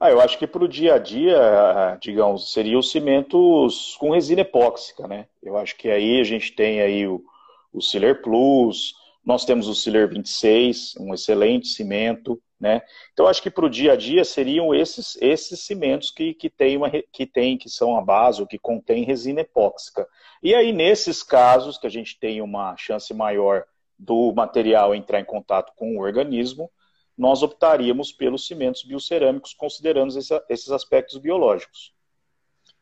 [0.00, 4.42] Ah, eu acho que para o dia a dia, digamos, seria os cimentos com resina
[4.42, 5.26] epóxica, né?
[5.42, 7.20] Eu acho que aí a gente tem aí o,
[7.72, 8.94] o Sealer Plus,
[9.28, 12.80] nós temos o Sealer 26, um excelente cimento, né?
[13.12, 16.78] Então acho que para o dia a dia seriam esses, esses cimentos que, que, tem
[16.78, 20.08] uma, que tem, que são a base, ou que contém resina epóxica.
[20.42, 23.64] E aí, nesses casos que a gente tem uma chance maior
[23.98, 26.70] do material entrar em contato com o organismo,
[27.16, 30.14] nós optaríamos pelos cimentos biocerâmicos, considerando
[30.48, 31.92] esses aspectos biológicos.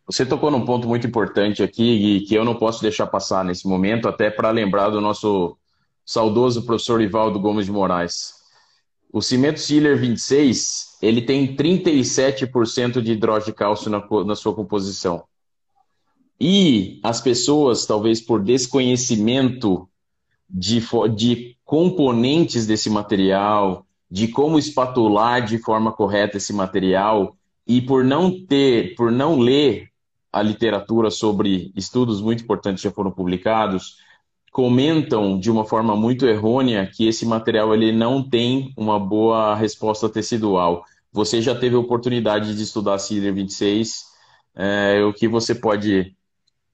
[0.06, 3.66] Você tocou num ponto muito importante aqui e que eu não posso deixar passar nesse
[3.66, 5.59] momento, até para lembrar do nosso
[6.07, 8.35] saudoso professor Ivaldo Gomes de Moraes.
[9.12, 15.25] O cimento Sealer 26, ele tem 37% de hidrógeno de cálcio na, na sua composição.
[16.40, 19.88] E as pessoas, talvez por desconhecimento
[20.49, 20.81] de,
[21.16, 28.31] de componentes desse material, de como espatular de forma correta esse material e por não
[28.47, 29.88] ter, por não ler
[30.33, 33.97] a literatura sobre estudos muito importantes que já foram publicados,
[34.57, 40.09] comentam de uma forma muito errônea que esse material ele não tem uma boa resposta
[40.09, 40.83] tecidual.
[41.12, 44.07] Você já teve a oportunidade de estudar CIDER 26,
[44.55, 46.16] é, o que você pode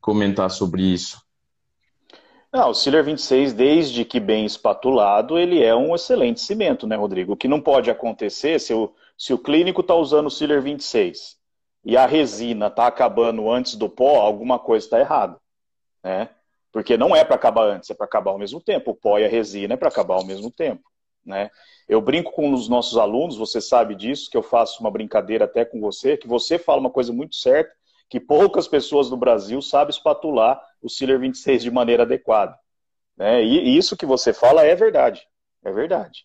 [0.00, 1.20] comentar sobre isso?
[2.52, 7.32] Não, o Sealer 26, desde que bem espatulado, ele é um excelente cimento, né, Rodrigo?
[7.32, 11.36] O que não pode acontecer, se o, se o clínico está usando o Sealer 26
[11.84, 15.36] e a resina está acabando antes do pó, alguma coisa está errada,
[16.04, 16.28] né?
[16.72, 18.90] Porque não é para acabar antes, é para acabar ao mesmo tempo.
[18.90, 20.82] O pó e a resina é para acabar ao mesmo tempo,
[21.24, 21.50] né?
[21.88, 25.64] Eu brinco com os nossos alunos, você sabe disso, que eu faço uma brincadeira até
[25.64, 27.74] com você, que você fala uma coisa muito certa,
[28.08, 32.58] que poucas pessoas no Brasil sabem espatular o Sealer 26 de maneira adequada.
[33.16, 33.42] Né?
[33.44, 35.26] E isso que você fala é verdade.
[35.64, 36.24] É verdade.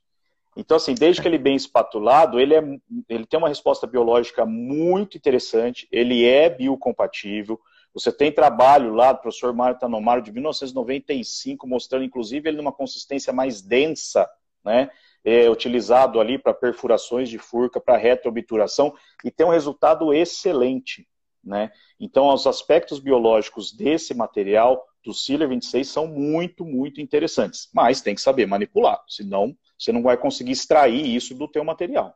[0.56, 2.64] Então, assim, desde que ele é bem espatulado, ele, é,
[3.08, 7.60] ele tem uma resposta biológica muito interessante, ele é biocompatível.
[7.98, 13.34] Você tem trabalho lá do professor Mário Tanomaro de 1995, mostrando, inclusive, ele numa consistência
[13.34, 14.30] mais densa,
[14.64, 14.92] né?
[15.26, 18.94] É, utilizado ali para perfurações de furca, para retroobturação,
[19.26, 21.08] e tem um resultado excelente.
[21.44, 21.72] Né?
[22.00, 27.68] Então, os aspectos biológicos desse material, do Sealer 26, são muito, muito interessantes.
[27.74, 32.16] Mas tem que saber manipular, senão você não vai conseguir extrair isso do teu material.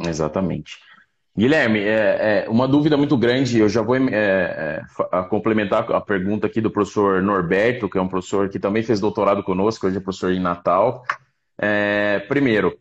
[0.00, 0.78] Exatamente.
[1.36, 6.46] Guilherme, é, é uma dúvida muito grande, eu já vou é, é complementar a pergunta
[6.46, 10.00] aqui do professor Norberto, que é um professor que também fez doutorado conosco, hoje é
[10.00, 11.04] professor em Natal.
[11.58, 12.78] É, primeiro,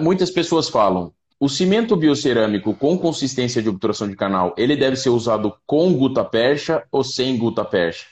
[0.00, 5.10] muitas pessoas falam, o cimento biocerâmico com consistência de obturação de canal, ele deve ser
[5.10, 8.06] usado com guta percha ou sem guta percha?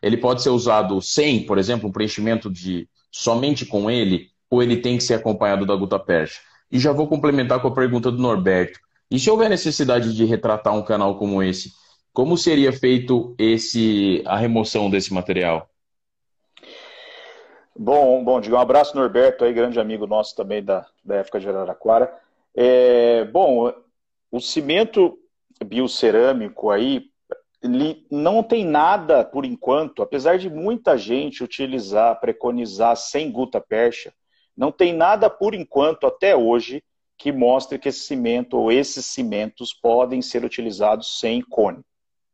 [0.00, 4.76] Ele pode ser usado sem, por exemplo, um preenchimento de somente com ele, ou ele
[4.76, 6.40] tem que ser acompanhado da guta percha?
[6.72, 8.80] E já vou complementar com a pergunta do Norberto.
[9.10, 11.70] E se houver necessidade de retratar um canal como esse,
[12.14, 15.68] como seria feito esse a remoção desse material?
[17.78, 21.48] Bom, bom, diga um abraço, Norberto, aí, grande amigo nosso também da, da época de
[21.48, 22.12] Araraquara.
[22.54, 23.72] É, bom,
[24.30, 25.18] o cimento
[25.64, 27.04] biocerâmico aí,
[27.62, 34.12] ele não tem nada por enquanto, apesar de muita gente utilizar, preconizar sem guta percha,
[34.56, 36.82] não tem nada por enquanto até hoje
[37.16, 41.82] que mostre que esse cimento ou esses cimentos podem ser utilizados sem cone.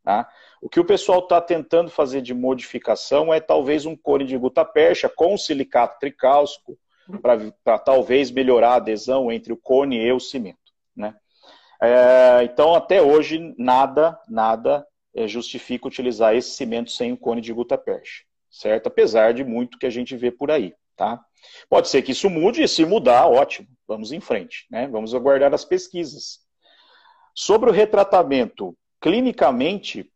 [0.02, 0.28] Tá?
[0.62, 4.64] O que o pessoal está tentando fazer de modificação é talvez um cone de guta
[4.64, 6.78] percha com silicato tricálcico,
[7.22, 10.58] para talvez melhorar a adesão entre o cone e o cimento.
[10.94, 11.14] Né?
[11.82, 17.52] É, então, até hoje, nada, nada é, justifica utilizar esse cimento sem o cone de
[17.52, 18.88] gutta-percha, certo?
[18.88, 21.24] Apesar de muito que a gente vê por aí, tá?
[21.68, 24.86] Pode ser que isso mude, e se mudar, ótimo, vamos em frente, né?
[24.89, 26.41] Vamos aguardar as pesquisas.
[27.34, 30.11] Sobre o retratamento, clinicamente,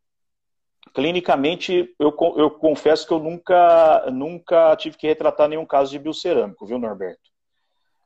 [0.95, 6.67] clinicamente, eu, eu confesso que eu nunca, nunca tive que retratar nenhum caso de biocerâmico,
[6.67, 7.31] viu, Norberto?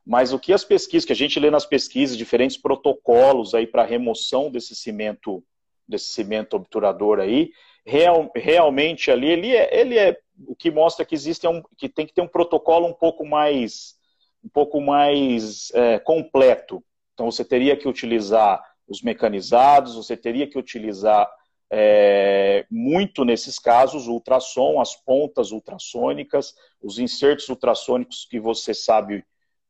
[0.05, 3.83] Mas o que as pesquisas, que a gente lê nas pesquisas, diferentes protocolos aí para
[3.83, 5.43] remoção desse cimento,
[5.85, 7.51] desse cimento obturador aí,
[7.87, 12.05] real, realmente ali, ele é, ele é o que mostra que existe um, que tem
[12.05, 13.95] que ter um protocolo um pouco mais,
[14.43, 16.83] um pouco mais é, completo.
[17.13, 21.27] Então você teria que utilizar os mecanizados, você teria que utilizar
[21.71, 29.23] é, muito nesses casos o ultrassom, as pontas ultrassônicas, os insertos ultrassônicos que você sabe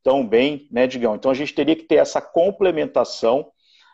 [0.03, 1.15] tão bem, né, Digão?
[1.15, 3.51] Então a gente teria que ter essa complementação.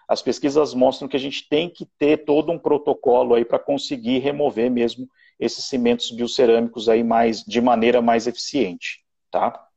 [0.08, 4.20] As pesquisas mostram que a gente tem que ter todo um protocolo aí para conseguir
[4.20, 5.08] remover mesmo
[5.40, 9.68] esses cimentos biocerâmicos aí mais de maneira mais eficiente, tá?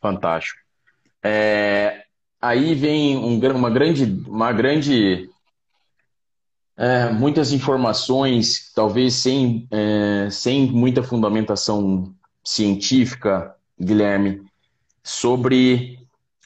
[0.00, 0.60] Fantástico.
[1.22, 2.04] É,
[2.40, 5.28] aí vem um, uma grande, uma grande
[6.78, 12.14] é, muitas informações, talvez sem, é, sem muita fundamentação
[12.44, 14.42] científica, Guilherme,
[15.02, 15.98] sobre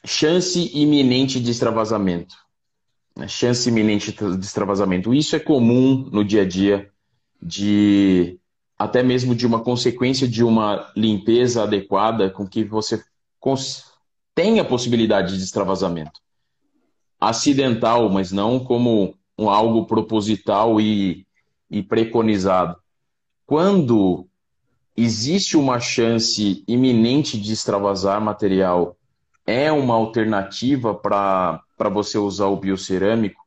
[0.03, 2.35] chance iminente de extravasamento.
[3.17, 3.27] Né?
[3.27, 5.13] Chance iminente de extravasamento.
[5.13, 6.89] Isso é comum no dia a dia,
[7.41, 8.39] de
[8.77, 13.03] até mesmo de uma consequência de uma limpeza adequada com que você
[14.33, 16.19] tenha possibilidade de extravasamento.
[17.19, 21.25] Acidental, mas não como um algo proposital e,
[21.69, 22.75] e preconizado.
[23.45, 24.27] Quando
[24.95, 28.97] existe uma chance iminente de extravasar material,
[29.45, 33.41] é uma alternativa para você usar o biocerâmico,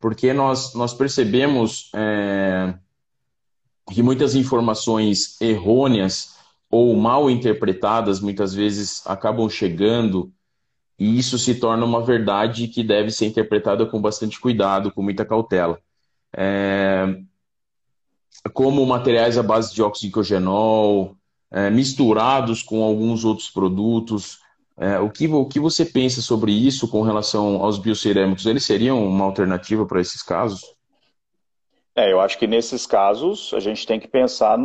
[0.00, 2.74] porque nós, nós percebemos é,
[3.92, 6.36] que muitas informações errôneas
[6.70, 10.32] ou mal interpretadas muitas vezes acabam chegando
[10.98, 15.24] e isso se torna uma verdade que deve ser interpretada com bastante cuidado, com muita
[15.24, 15.80] cautela.
[16.32, 17.18] É,
[18.52, 21.16] como materiais à base de oxigenol,
[21.50, 24.38] é, misturados com alguns outros produtos.
[24.76, 28.46] É, o, que, o que você pensa sobre isso com relação aos biocerâmicos?
[28.46, 30.74] Eles seriam uma alternativa para esses casos?
[31.94, 34.58] É, eu acho que nesses casos a gente tem que pensar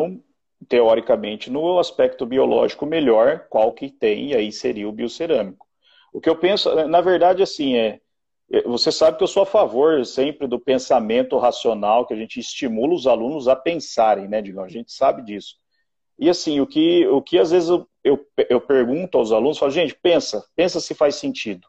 [0.68, 5.68] teoricamente no aspecto biológico melhor, qual que tem, e aí seria o biocerâmico.
[6.14, 8.00] O que eu penso, na verdade, assim, é,
[8.52, 12.40] é, você sabe que eu sou a favor sempre do pensamento racional, que a gente
[12.40, 14.64] estimula os alunos a pensarem, né, Digão?
[14.64, 15.56] A gente sabe disso.
[16.20, 19.72] E assim, o que, o que às vezes eu, eu, eu pergunto aos alunos, falo,
[19.72, 21.68] gente, pensa, pensa se faz sentido.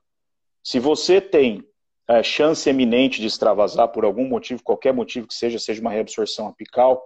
[0.62, 1.64] Se você tem
[2.08, 6.48] é, chance eminente de extravasar por algum motivo, qualquer motivo que seja, seja uma reabsorção
[6.48, 7.02] apical,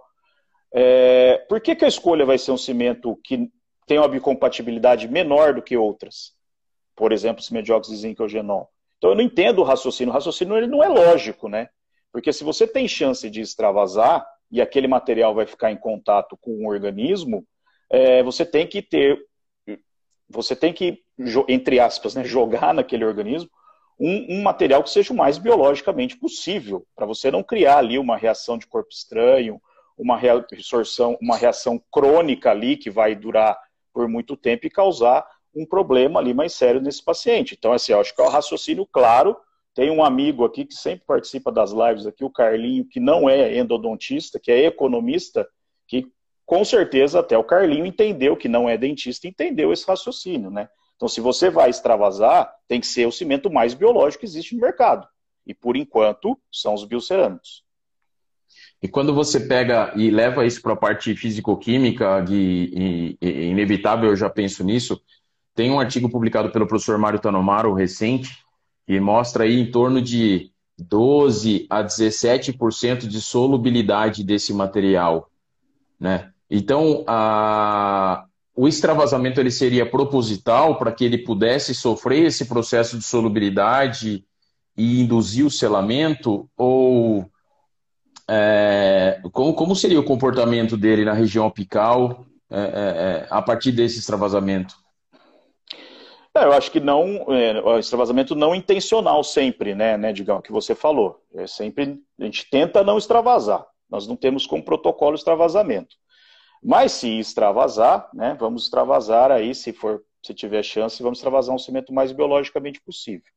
[0.73, 3.49] é, por que, que a escolha vai ser um cimento que
[3.85, 6.33] tem uma bicompatibilidade menor do que outras?
[6.95, 8.69] Por exemplo, cimento de óxido de zinco ou genol.
[8.97, 10.11] Então eu não entendo o raciocínio.
[10.11, 11.69] O raciocínio ele não é lógico, né?
[12.11, 16.51] Porque se você tem chance de extravasar e aquele material vai ficar em contato com
[16.51, 17.43] o organismo,
[17.89, 19.19] é, você tem que ter,
[20.29, 21.01] você tem que,
[21.47, 23.49] entre aspas, né, jogar naquele organismo
[23.99, 28.15] um, um, material que seja o mais biologicamente possível, para você não criar ali uma
[28.15, 29.59] reação de corpo estranho,
[29.97, 33.59] uma reabsorção, uma reação crônica ali que vai durar
[33.91, 35.25] por muito tempo e causar
[35.55, 37.55] um problema ali mais sério nesse paciente.
[37.57, 39.35] Então, assim, eu acho que é um raciocínio claro.
[39.73, 43.57] Tem um amigo aqui que sempre participa das lives aqui, o Carlinho, que não é
[43.57, 45.47] endodontista, que é economista,
[45.87, 46.07] que
[46.45, 50.69] com certeza até o Carlinho entendeu que não é dentista, entendeu esse raciocínio, né?
[50.95, 54.61] Então, se você vai extravasar, tem que ser o cimento mais biológico que existe no
[54.61, 55.07] mercado.
[55.45, 57.63] E por enquanto, são os biocerâmicos.
[58.81, 64.09] E quando você pega e leva isso para a parte físico-química, e, e, e, inevitável,
[64.09, 65.01] eu já penso nisso,
[65.55, 68.42] tem um artigo publicado pelo professor Mário Tanomaro, recente,
[68.85, 75.29] que mostra aí em torno de 12 a 17% de solubilidade desse material.
[75.99, 76.31] Né?
[76.49, 78.25] Então, a...
[78.55, 84.25] o extravasamento ele seria proposital para que ele pudesse sofrer esse processo de solubilidade
[84.75, 86.49] e induzir o selamento?
[86.57, 87.29] Ou
[88.27, 89.21] é...
[89.31, 93.99] como, como seria o comportamento dele na região apical é, é, é a partir desse
[93.99, 94.82] extravasamento?
[96.35, 100.51] É, eu acho que não, é, o extravasamento não intencional sempre, né, né, Digão, que
[100.51, 101.23] você falou.
[101.35, 103.65] É sempre, a gente tenta não extravasar.
[103.89, 105.95] Nós não temos como protocolo extravasamento.
[106.61, 111.59] Mas se extravasar, né, vamos extravasar aí, se for, se tiver chance, vamos extravasar um
[111.59, 113.31] cimento mais biologicamente possível.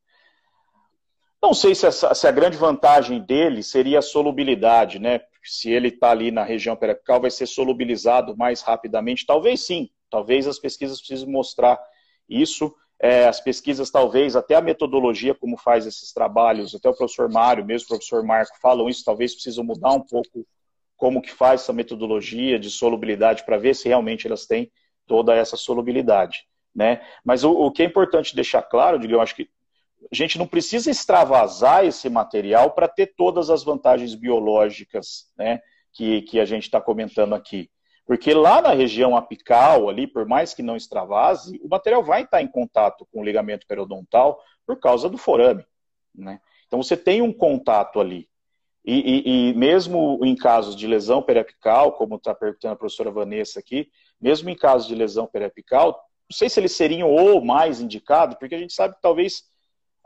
[1.42, 5.20] Não sei se, essa, se a grande vantagem dele seria a solubilidade, né?
[5.47, 9.24] se ele está ali na região periapical, vai ser solubilizado mais rapidamente?
[9.24, 11.78] Talvez sim, talvez as pesquisas precisem mostrar
[12.28, 12.74] isso.
[13.01, 17.64] É, as pesquisas, talvez, até a metodologia, como faz esses trabalhos, até o professor Mário,
[17.64, 20.47] mesmo o professor Marco, falam isso, talvez precisam mudar um pouco
[20.97, 24.72] como que faz essa metodologia de solubilidade para ver se realmente elas têm
[25.07, 26.47] toda essa solubilidade.
[26.74, 27.01] Né?
[27.24, 29.49] Mas o, o que é importante deixar claro, eu acho que
[30.11, 35.61] a gente não precisa extravasar esse material para ter todas as vantagens biológicas né,
[35.92, 37.70] que, que a gente está comentando aqui.
[38.07, 42.40] Porque lá na região apical, ali, por mais que não extravase, o material vai estar
[42.40, 45.64] em contato com o ligamento periodontal por causa do forame.
[46.14, 46.40] Né?
[46.66, 48.28] Então você tem um contato ali.
[48.84, 53.59] E, e, e mesmo em casos de lesão periapical, como está perguntando a professora Vanessa
[53.59, 53.90] aqui,
[54.20, 56.00] mesmo em casos de lesão periapical,
[56.30, 59.42] não sei se eles seriam ou mais indicados, porque a gente sabe que talvez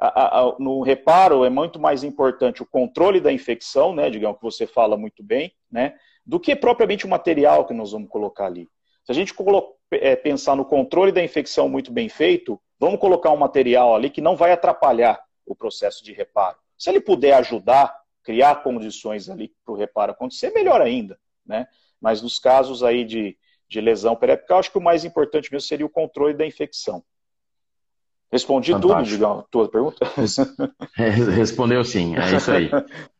[0.00, 4.44] a, a, no reparo é muito mais importante o controle da infecção, né, digamos que
[4.44, 5.94] você fala muito bem, né,
[6.24, 8.68] do que propriamente o material que nós vamos colocar ali.
[9.04, 9.34] Se a gente
[9.92, 14.20] é, pensar no controle da infecção muito bem feito, vamos colocar um material ali que
[14.20, 16.56] não vai atrapalhar o processo de reparo.
[16.78, 21.66] Se ele puder ajudar, criar condições ali para o reparo acontecer, melhor ainda, né?
[22.00, 23.36] Mas nos casos aí de,
[23.68, 27.02] de lesão periapical, acho que o mais importante mesmo seria o controle da infecção.
[28.32, 28.98] Respondi Fantástico.
[28.98, 30.06] tudo, Digão, tua pergunta?
[31.34, 32.70] Respondeu sim, é isso aí.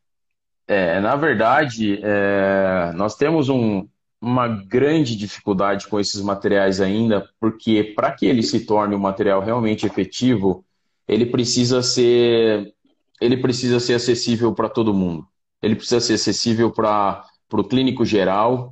[0.71, 3.85] É, na verdade, é, nós temos um,
[4.21, 9.41] uma grande dificuldade com esses materiais ainda, porque para que ele se torne um material
[9.41, 10.63] realmente efetivo,
[11.05, 12.73] ele precisa ser,
[13.19, 15.27] ele precisa ser acessível para todo mundo.
[15.61, 18.71] Ele precisa ser acessível para o clínico geral,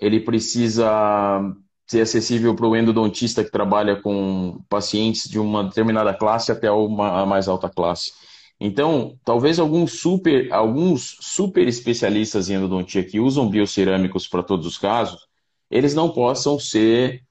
[0.00, 0.88] ele precisa
[1.84, 7.22] ser acessível para o endodontista que trabalha com pacientes de uma determinada classe até uma,
[7.22, 8.12] a mais alta classe.
[8.60, 14.76] Então, talvez alguns super, alguns super especialistas em endodontia que usam biocerâmicos para todos os
[14.76, 15.26] casos,
[15.70, 17.24] eles não possam ser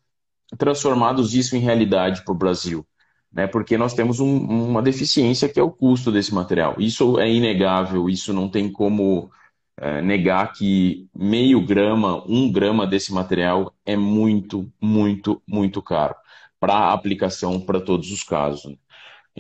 [0.57, 2.84] transformados isso em realidade para o Brasil,
[3.32, 3.45] né?
[3.45, 6.75] Porque nós temos um, uma deficiência que é o custo desse material.
[6.80, 9.30] Isso é inegável, isso não tem como
[9.77, 16.15] é, negar que meio grama, um grama desse material é muito, muito, muito caro
[16.59, 18.75] para aplicação para todos os casos.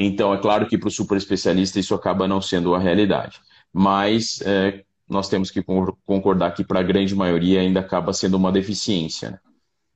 [0.01, 3.41] Então, é claro que para o super especialista isso acaba não sendo a realidade,
[3.73, 5.61] mas é, nós temos que
[6.05, 9.41] concordar que para a grande maioria ainda acaba sendo uma deficiência.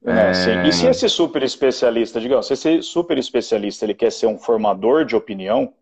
[0.02, 0.32] Né?
[0.32, 4.38] É, e se esse super especialista, digamos, se esse super especialista ele quer ser um
[4.38, 5.74] formador de opinião,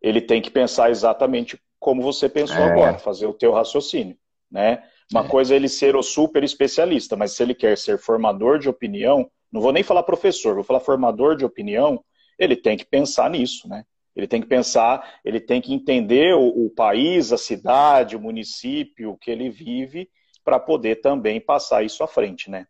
[0.00, 2.70] ele tem que pensar exatamente como você pensou é.
[2.70, 4.16] agora, fazer o teu raciocínio,
[4.48, 4.84] né?
[5.10, 5.28] Uma é.
[5.28, 9.28] coisa é ele ser o super especialista, mas se ele quer ser formador de opinião,
[9.50, 12.02] não vou nem falar professor, vou falar formador de opinião,
[12.38, 13.84] ele tem que pensar nisso, né?
[14.14, 19.18] Ele tem que pensar, ele tem que entender o, o país, a cidade, o município
[19.20, 20.08] que ele vive,
[20.44, 22.66] para poder também passar isso à frente, né?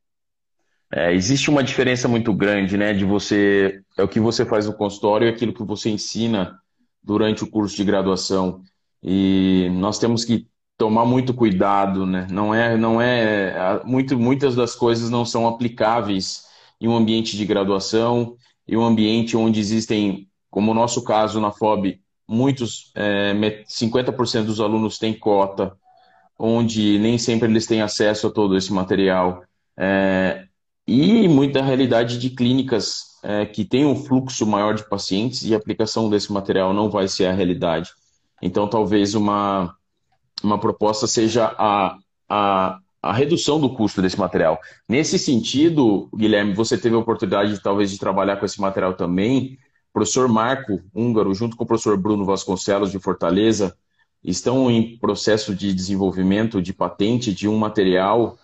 [0.93, 4.75] É, existe uma diferença muito grande, né, de você, é o que você faz no
[4.75, 6.57] consultório e aquilo que você ensina
[7.03, 8.63] durante o curso de graduação.
[9.03, 10.47] E nós temos que
[10.79, 12.27] tomar muito cuidado, né?
[12.31, 16.45] Não é, não é, muito, muitas das coisas não são aplicáveis
[16.81, 18.37] em um ambiente de graduação
[18.67, 23.35] e um ambiente onde existem, como o nosso caso na FOB, muitos, é,
[23.69, 25.77] 50% dos alunos têm cota,
[26.39, 29.43] onde nem sempre eles têm acesso a todo esse material.
[29.77, 30.47] É,
[30.87, 35.57] e muita realidade de clínicas é, que têm um fluxo maior de pacientes e a
[35.57, 37.91] aplicação desse material não vai ser a realidade.
[38.43, 39.75] Então, talvez uma,
[40.43, 41.97] uma proposta seja a,
[42.29, 44.59] a, a redução do custo desse material.
[44.89, 49.59] Nesse sentido, Guilherme, você teve a oportunidade, talvez, de trabalhar com esse material também.
[49.91, 53.77] O professor Marco Húngaro, junto com o professor Bruno Vasconcelos, de Fortaleza,
[54.25, 58.39] estão em processo de desenvolvimento de patente de um material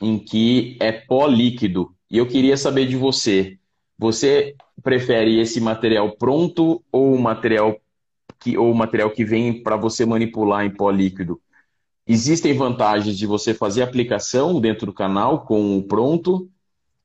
[0.00, 1.92] em que é pó líquido.
[2.08, 3.58] E eu queria saber de você,
[3.98, 4.54] você
[4.84, 7.76] prefere esse material pronto ou o material
[8.38, 11.40] que, ou material que vem para você manipular em pó líquido.
[12.06, 16.48] Existem vantagens de você fazer aplicação dentro do canal com o pronto,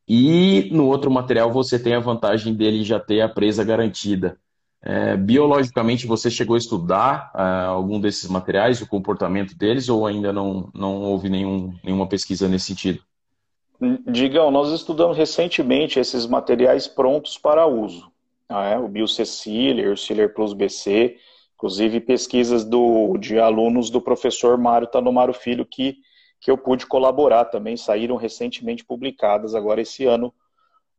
[0.07, 4.37] e no outro material você tem a vantagem dele já ter a presa garantida.
[4.83, 10.33] É, biologicamente, você chegou a estudar uh, algum desses materiais, o comportamento deles, ou ainda
[10.33, 12.99] não, não houve nenhum, nenhuma pesquisa nesse sentido?
[14.07, 18.11] Digam, nós estudamos recentemente esses materiais prontos para uso
[18.59, 21.17] é, o BioCecília, o Ciller Plus BC,
[21.61, 25.95] inclusive pesquisas do, de alunos do professor Mário Tanomaro Filho, que,
[26.39, 30.33] que eu pude colaborar também, saíram recentemente publicadas agora esse ano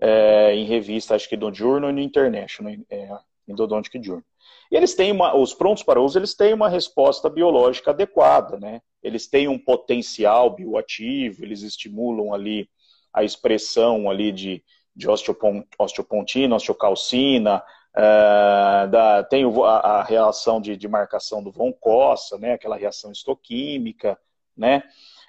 [0.01, 3.11] é, em revista, acho que do Journal e no International, é,
[3.49, 4.23] em Dodontic Journal.
[4.71, 8.81] E eles têm uma, os prontos para uso, eles têm uma resposta biológica adequada, né?
[9.03, 12.69] eles têm um potencial bioativo, eles estimulam ali
[13.13, 14.63] a expressão ali de,
[14.95, 17.65] de osteopontina, osteocalcina,
[17.97, 23.13] uh, da, tem a, a reação de, de, marcação do von Cossa, né, aquela reação
[23.13, 24.19] histoquímica,
[24.57, 24.83] né,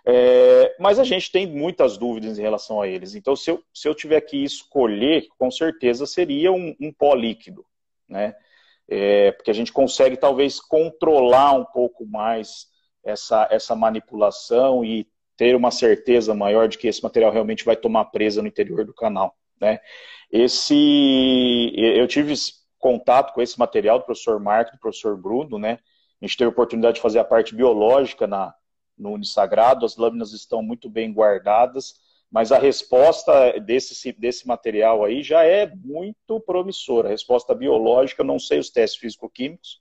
[0.05, 3.15] é, mas a gente tem muitas dúvidas em relação a eles.
[3.15, 7.65] Então, se eu, se eu tiver que escolher, com certeza seria um, um pó líquido,
[8.07, 8.35] né?
[8.85, 12.67] É, porque a gente consegue talvez controlar um pouco mais
[13.03, 15.07] essa, essa manipulação e
[15.37, 18.93] ter uma certeza maior de que esse material realmente vai tomar presa no interior do
[18.93, 19.33] canal.
[19.63, 19.79] Né?
[20.29, 22.33] Esse, eu tive
[22.77, 25.79] contato com esse material do professor Marco, do professor Bruno, né?
[26.21, 28.53] A gente teve a oportunidade de fazer a parte biológica na,
[28.97, 31.95] no Unisagrado, as lâminas estão muito bem guardadas,
[32.29, 37.07] mas a resposta desse, desse material aí já é muito promissora.
[37.07, 39.79] A resposta biológica, eu não sei os testes físico-químicos,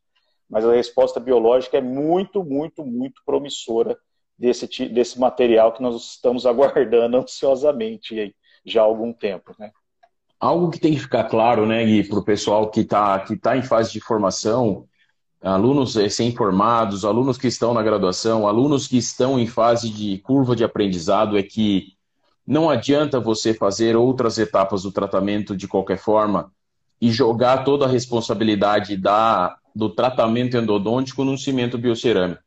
[0.48, 3.98] mas a resposta biológica é muito, muito, muito promissora
[4.38, 8.34] desse, desse material que nós estamos aguardando ansiosamente aí,
[8.64, 9.70] já há algum tempo, né?
[10.38, 13.56] Algo que tem que ficar claro, né, Gui, para o pessoal que está que tá
[13.56, 14.86] em fase de formação,
[15.40, 20.64] alunos recém-formados, alunos que estão na graduação, alunos que estão em fase de curva de
[20.64, 21.94] aprendizado, é que
[22.46, 26.52] não adianta você fazer outras etapas do tratamento de qualquer forma
[27.00, 32.42] e jogar toda a responsabilidade da, do tratamento endodôntico num cimento biocerâmico.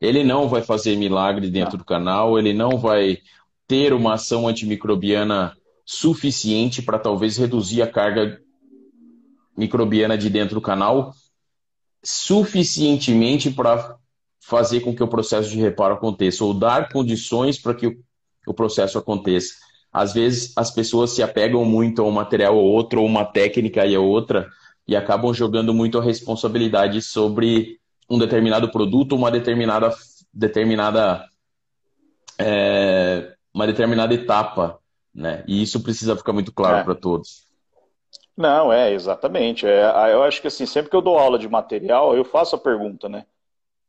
[0.00, 3.18] Ele não vai fazer milagre dentro do canal, ele não vai
[3.66, 8.40] ter uma ação antimicrobiana suficiente para talvez reduzir a carga
[9.56, 11.14] microbiana de dentro do canal
[12.04, 13.96] suficientemente para
[14.40, 17.98] fazer com que o processo de reparo aconteça ou dar condições para que
[18.46, 19.54] o processo aconteça.
[19.92, 23.84] Às vezes as pessoas se apegam muito a um material ou outro, ou uma técnica
[23.84, 24.48] e a outra,
[24.86, 29.92] e acabam jogando muito a responsabilidade sobre um determinado produto, uma determinada
[30.32, 31.24] determinada
[32.38, 34.78] é, uma determinada etapa,
[35.14, 35.42] né?
[35.48, 36.84] E isso precisa ficar muito claro é.
[36.84, 37.46] para todos.
[38.36, 39.66] Não, é, exatamente.
[39.66, 42.58] É, eu acho que assim, sempre que eu dou aula de material, eu faço a
[42.58, 43.24] pergunta, né?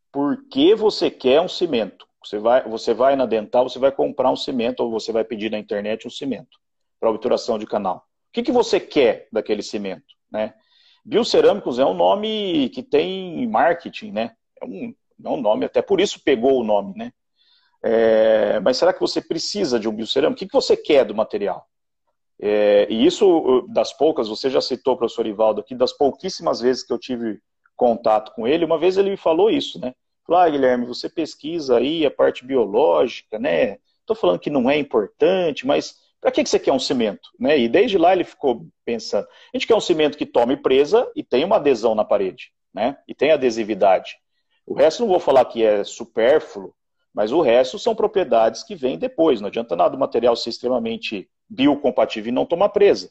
[0.10, 2.08] Por que você quer um cimento?
[2.24, 5.52] Você vai, você vai na dental, você vai comprar um cimento, ou você vai pedir
[5.52, 6.58] na internet um cimento
[6.98, 7.98] para obturação de canal.
[7.98, 8.02] O
[8.32, 10.16] que, que você quer daquele cimento?
[10.32, 10.54] Né?
[11.04, 14.34] Biocerâmicos é um nome que tem marketing, né?
[14.62, 14.96] É um,
[15.26, 17.12] é um nome, até por isso pegou o nome, né?
[17.84, 20.44] É, mas será que você precisa de um biocerâmico?
[20.44, 21.68] O que, você quer do material?
[22.40, 26.94] É, e isso, das poucas, você já citou, professor Ivaldo, aqui, das pouquíssimas vezes que
[26.94, 27.40] eu tive
[27.76, 29.94] contato com ele, uma vez ele me falou isso, né?
[30.26, 33.78] Falou, ah, Guilherme, você pesquisa aí a parte biológica, né?
[34.02, 37.30] Estou falando que não é importante, mas para que, que você quer um cimento?
[37.40, 37.58] Né?
[37.60, 39.28] E desde lá ele ficou pensando.
[39.54, 42.98] A gente quer um cimento que tome presa e tenha uma adesão na parede, né?
[43.08, 44.18] E tem adesividade.
[44.66, 46.74] O resto não vou falar que é supérfluo,
[47.18, 49.42] mas o resto são propriedades que vêm depois.
[49.42, 53.10] Não adianta nada o material ser extremamente biocompatível e não tomar presa.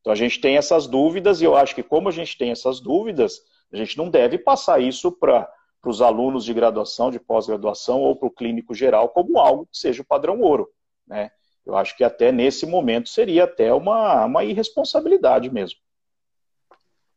[0.00, 2.80] Então a gente tem essas dúvidas e eu acho que como a gente tem essas
[2.80, 5.46] dúvidas, a gente não deve passar isso para
[5.84, 10.00] os alunos de graduação, de pós-graduação ou para o clínico geral como algo que seja
[10.00, 10.70] o padrão ouro.
[11.06, 11.28] Né?
[11.66, 15.78] Eu acho que até nesse momento seria até uma, uma irresponsabilidade mesmo.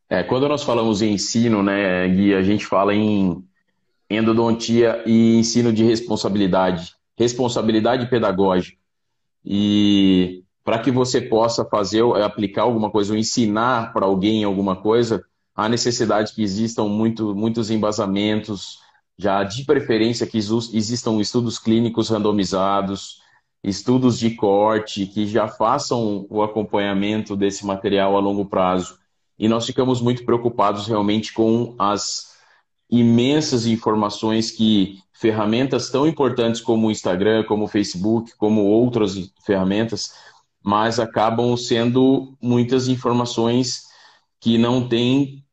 [0.10, 3.42] É, quando nós falamos em ensino, né, Gui, a gente fala em
[4.10, 8.78] endodontia e ensino de responsabilidade, responsabilidade pedagógica.
[9.44, 15.24] E para que você possa fazer, aplicar alguma coisa, ou ensinar para alguém alguma coisa,
[15.56, 18.80] há necessidade que existam muito, muitos embasamentos,
[19.18, 23.22] já de preferência que existam estudos clínicos randomizados,
[23.64, 28.98] estudos de corte, que já façam o acompanhamento desse material a longo prazo.
[29.38, 32.35] E nós ficamos muito preocupados realmente com as
[32.90, 40.14] imensas informações que ferramentas tão importantes como o Instagram, como o Facebook, como outras ferramentas,
[40.64, 43.86] mas acabam sendo muitas informações
[44.40, 45.44] que não têm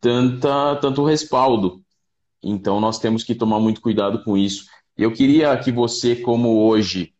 [0.00, 1.82] tanta, tanto respaldo.
[2.42, 4.66] Então, nós temos que tomar muito cuidado com isso.
[4.96, 7.14] Eu queria que você, como hoje,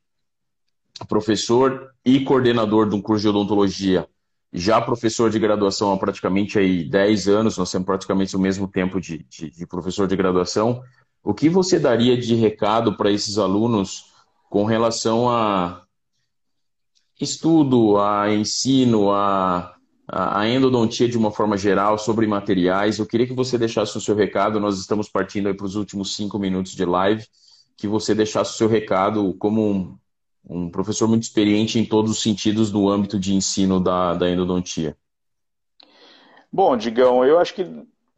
[1.08, 4.08] professor e coordenador de um curso de odontologia,
[4.52, 9.00] já professor de graduação há praticamente aí 10 anos, nós temos praticamente o mesmo tempo
[9.00, 10.82] de, de, de professor de graduação,
[11.22, 14.12] o que você daria de recado para esses alunos
[14.48, 15.82] com relação a
[17.20, 19.74] estudo, a ensino, a
[20.10, 22.98] a endodontia de uma forma geral, sobre materiais.
[22.98, 24.58] Eu queria que você deixasse o seu recado.
[24.58, 27.26] Nós estamos partindo para os últimos cinco minutos de live.
[27.76, 30.00] Que você deixasse o seu recado como
[30.48, 34.96] um, professor muito experiente em todos os sentidos do âmbito de ensino da, da endodontia.
[36.52, 37.64] Bom, Digão, eu acho que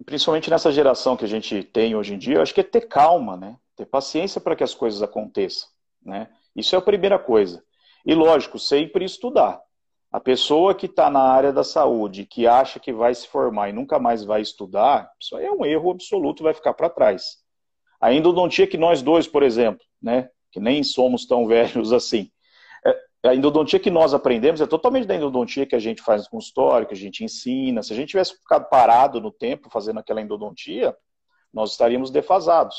[0.04, 2.88] principalmente nessa geração que a gente tem hoje em dia, eu acho que é ter
[2.88, 3.56] calma, né?
[3.76, 5.68] ter paciência para que as coisas aconteçam,
[6.04, 6.28] né?
[6.54, 7.62] Isso é a primeira coisa.
[8.04, 9.60] E lógico, sempre estudar.
[10.12, 13.72] A pessoa que está na área da saúde, que acha que vai se formar e
[13.72, 17.38] nunca mais vai estudar, isso aí é um erro absoluto, vai ficar para trás.
[18.00, 22.30] A endodontia que nós dois, por exemplo, né, que nem somos tão velhos assim,
[22.84, 26.30] é, a endodontia que nós aprendemos é totalmente da endodontia que a gente faz no
[26.30, 27.82] consultório, que a gente ensina.
[27.82, 30.96] Se a gente tivesse ficado parado no tempo fazendo aquela endodontia,
[31.52, 32.76] nós estaríamos defasados.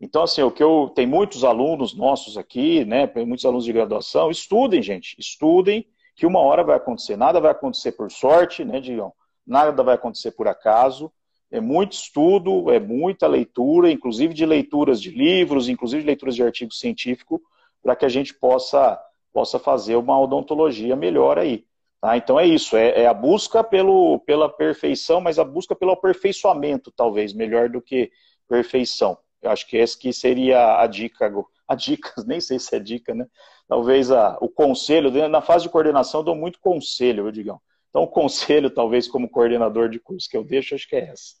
[0.00, 4.30] Então, assim, o que eu tem muitos alunos nossos aqui, né, muitos alunos de graduação,
[4.30, 5.86] estudem, gente, estudem,
[6.16, 7.16] que uma hora vai acontecer.
[7.16, 9.12] Nada vai acontecer por sorte, né, Digão?
[9.46, 11.12] Nada vai acontecer por acaso.
[11.50, 16.42] É muito estudo, é muita leitura, inclusive de leituras de livros, inclusive de leituras de
[16.42, 17.40] artigos científicos,
[17.82, 19.00] para que a gente possa,
[19.32, 21.64] possa fazer uma odontologia melhor aí.
[22.00, 22.16] Tá?
[22.16, 26.92] Então é isso, é, é, a busca pelo, pela perfeição, mas a busca pelo aperfeiçoamento,
[26.92, 28.10] talvez, melhor do que
[28.48, 29.18] perfeição.
[29.42, 31.32] Eu acho que essa que seria a dica,
[31.66, 33.26] a dica, nem sei se é dica, né?
[33.70, 37.60] talvez a, o conselho, na fase de coordenação eu dou muito conselho, eu digam.
[37.88, 41.39] Então, o conselho, talvez, como coordenador de curso que eu deixo, acho que é essa.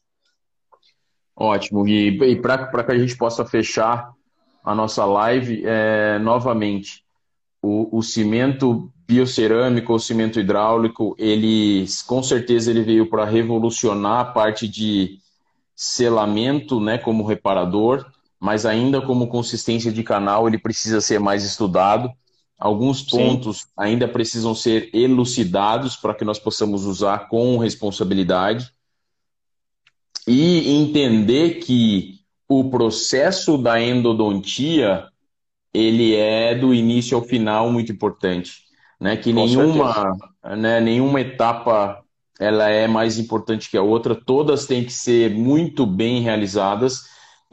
[1.36, 1.86] Ótimo.
[1.86, 4.12] E, e para que a gente possa fechar
[4.64, 7.02] a nossa live, é, novamente,
[7.62, 14.24] o, o, cimento biocerâmico, o cimento hidráulico, ele, com certeza, ele veio para revolucionar a
[14.24, 15.18] parte de
[15.74, 18.04] selamento, né, como reparador,
[18.38, 22.10] mas ainda como consistência de canal, ele precisa ser mais estudado.
[22.58, 23.66] Alguns pontos Sim.
[23.76, 28.70] ainda precisam ser elucidados para que nós possamos usar com responsabilidade.
[30.26, 35.08] E entender que o processo da endodontia
[35.72, 38.64] ele é do início ao final muito importante,
[39.00, 39.16] né?
[39.16, 40.16] Que nenhuma,
[40.56, 42.02] né, nenhuma etapa
[42.40, 47.02] ela é mais importante que a outra, todas têm que ser muito bem realizadas.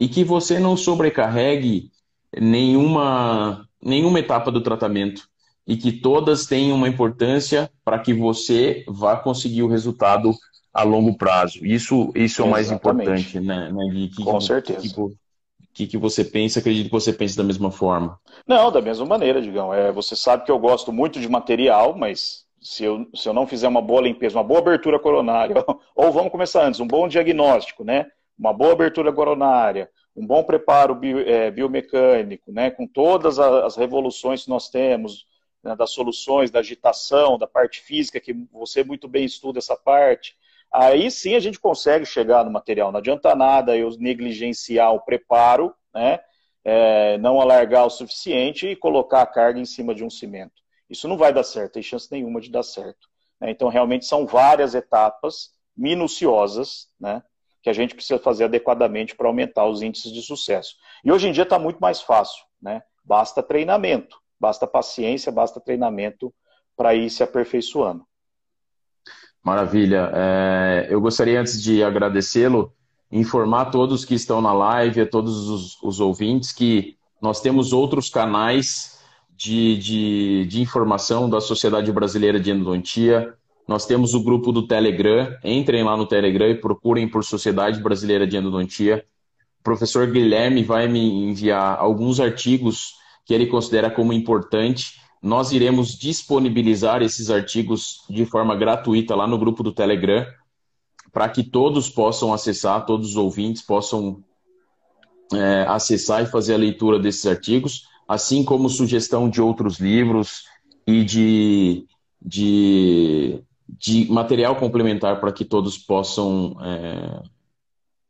[0.00, 1.90] E que você não sobrecarregue
[2.36, 5.28] nenhuma nenhuma etapa do tratamento.
[5.66, 10.32] E que todas tenham uma importância para que você vá conseguir o resultado
[10.72, 11.64] a longo prazo.
[11.64, 14.08] Isso, isso é o mais importante, né, né?
[14.14, 15.00] Que, Com certeza.
[15.00, 15.12] O
[15.72, 16.58] que, que, você pensa?
[16.58, 18.18] Acredito que você pense da mesma forma.
[18.46, 19.72] Não, da mesma maneira, Digão.
[19.72, 23.46] É, você sabe que eu gosto muito de material, mas se eu, se eu não
[23.46, 25.54] fizer uma boa limpeza, uma boa abertura coronária,
[25.94, 28.06] ou vamos começar antes, um bom diagnóstico, né?
[28.36, 29.88] Uma boa abertura coronária,
[30.18, 35.26] um bom preparo bio, é, biomecânico, né, com todas as revoluções que nós temos,
[35.62, 40.36] né, das soluções, da agitação, da parte física, que você muito bem estuda essa parte,
[40.72, 42.92] aí sim a gente consegue chegar no material.
[42.92, 46.20] Não adianta nada eu negligenciar o preparo, né,
[46.64, 50.62] é, não alargar o suficiente e colocar a carga em cima de um cimento.
[50.88, 53.08] Isso não vai dar certo, tem chance nenhuma de dar certo.
[53.40, 53.50] Né?
[53.50, 57.22] Então, realmente, são várias etapas minuciosas, né,
[57.62, 60.76] que a gente precisa fazer adequadamente para aumentar os índices de sucesso.
[61.04, 62.82] E hoje em dia está muito mais fácil, né?
[63.04, 66.32] Basta treinamento, basta paciência, basta treinamento
[66.76, 68.06] para ir se aperfeiçoando.
[69.44, 70.10] Maravilha.
[70.14, 72.72] É, eu gostaria, antes de agradecê-lo,
[73.10, 77.72] informar a todos que estão na live, a todos os, os ouvintes, que nós temos
[77.72, 78.98] outros canais
[79.36, 83.34] de, de, de informação da Sociedade Brasileira de Endodontia,
[83.68, 85.36] nós temos o grupo do Telegram.
[85.44, 89.04] Entrem lá no Telegram e procurem por Sociedade Brasileira de Endodontia.
[89.60, 92.94] O professor Guilherme vai me enviar alguns artigos
[93.26, 94.98] que ele considera como importante.
[95.22, 100.26] Nós iremos disponibilizar esses artigos de forma gratuita lá no grupo do Telegram,
[101.12, 104.22] para que todos possam acessar, todos os ouvintes possam
[105.32, 110.44] é, acessar e fazer a leitura desses artigos, assim como sugestão de outros livros
[110.86, 111.86] e de,
[112.20, 117.22] de de material complementar para que todos possam é,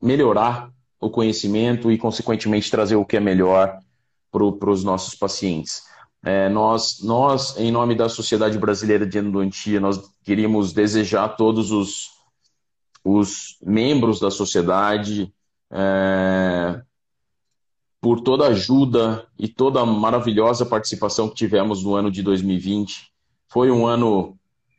[0.00, 3.78] melhorar o conhecimento e, consequentemente, trazer o que é melhor
[4.30, 5.82] para os nossos pacientes.
[6.24, 11.70] É, nós, nós, em nome da Sociedade Brasileira de Endodontia, nós queríamos desejar a todos
[11.70, 12.08] os,
[13.04, 15.32] os membros da sociedade
[15.70, 16.80] é,
[18.00, 23.12] por toda a ajuda e toda a maravilhosa participação que tivemos no ano de 2020.
[23.48, 24.36] Foi um ano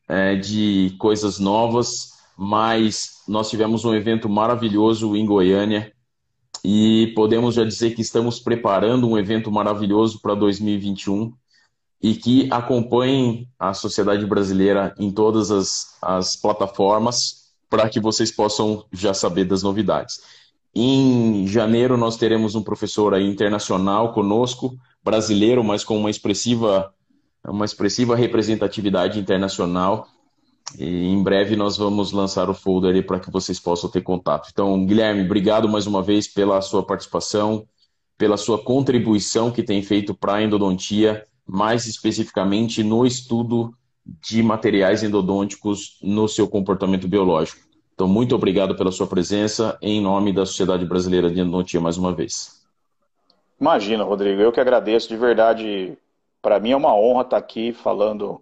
[0.08, 5.94] é, de coisas novas, mas nós tivemos um evento maravilhoso em Goiânia
[6.64, 11.34] e podemos já dizer que estamos preparando um evento maravilhoso para 2021
[12.02, 18.86] e que acompanhem a sociedade brasileira em todas as, as plataformas para que vocês possam
[18.92, 20.22] já saber das novidades.
[20.74, 26.94] Em janeiro nós teremos um professor internacional conosco, brasileiro, mas com uma expressiva
[27.48, 30.08] uma expressiva representatividade internacional.
[30.78, 34.50] E em breve nós vamos lançar o folder para que vocês possam ter contato.
[34.52, 37.66] Então, Guilherme, obrigado mais uma vez pela sua participação,
[38.18, 43.74] pela sua contribuição que tem feito para a endodontia, mais especificamente no estudo
[44.06, 47.62] de materiais endodônticos no seu comportamento biológico.
[47.94, 52.14] Então, muito obrigado pela sua presença em nome da Sociedade Brasileira de Endodontia mais uma
[52.14, 52.60] vez.
[53.60, 55.98] Imagina, Rodrigo, eu que agradeço de verdade.
[56.42, 58.42] Para mim é uma honra estar aqui falando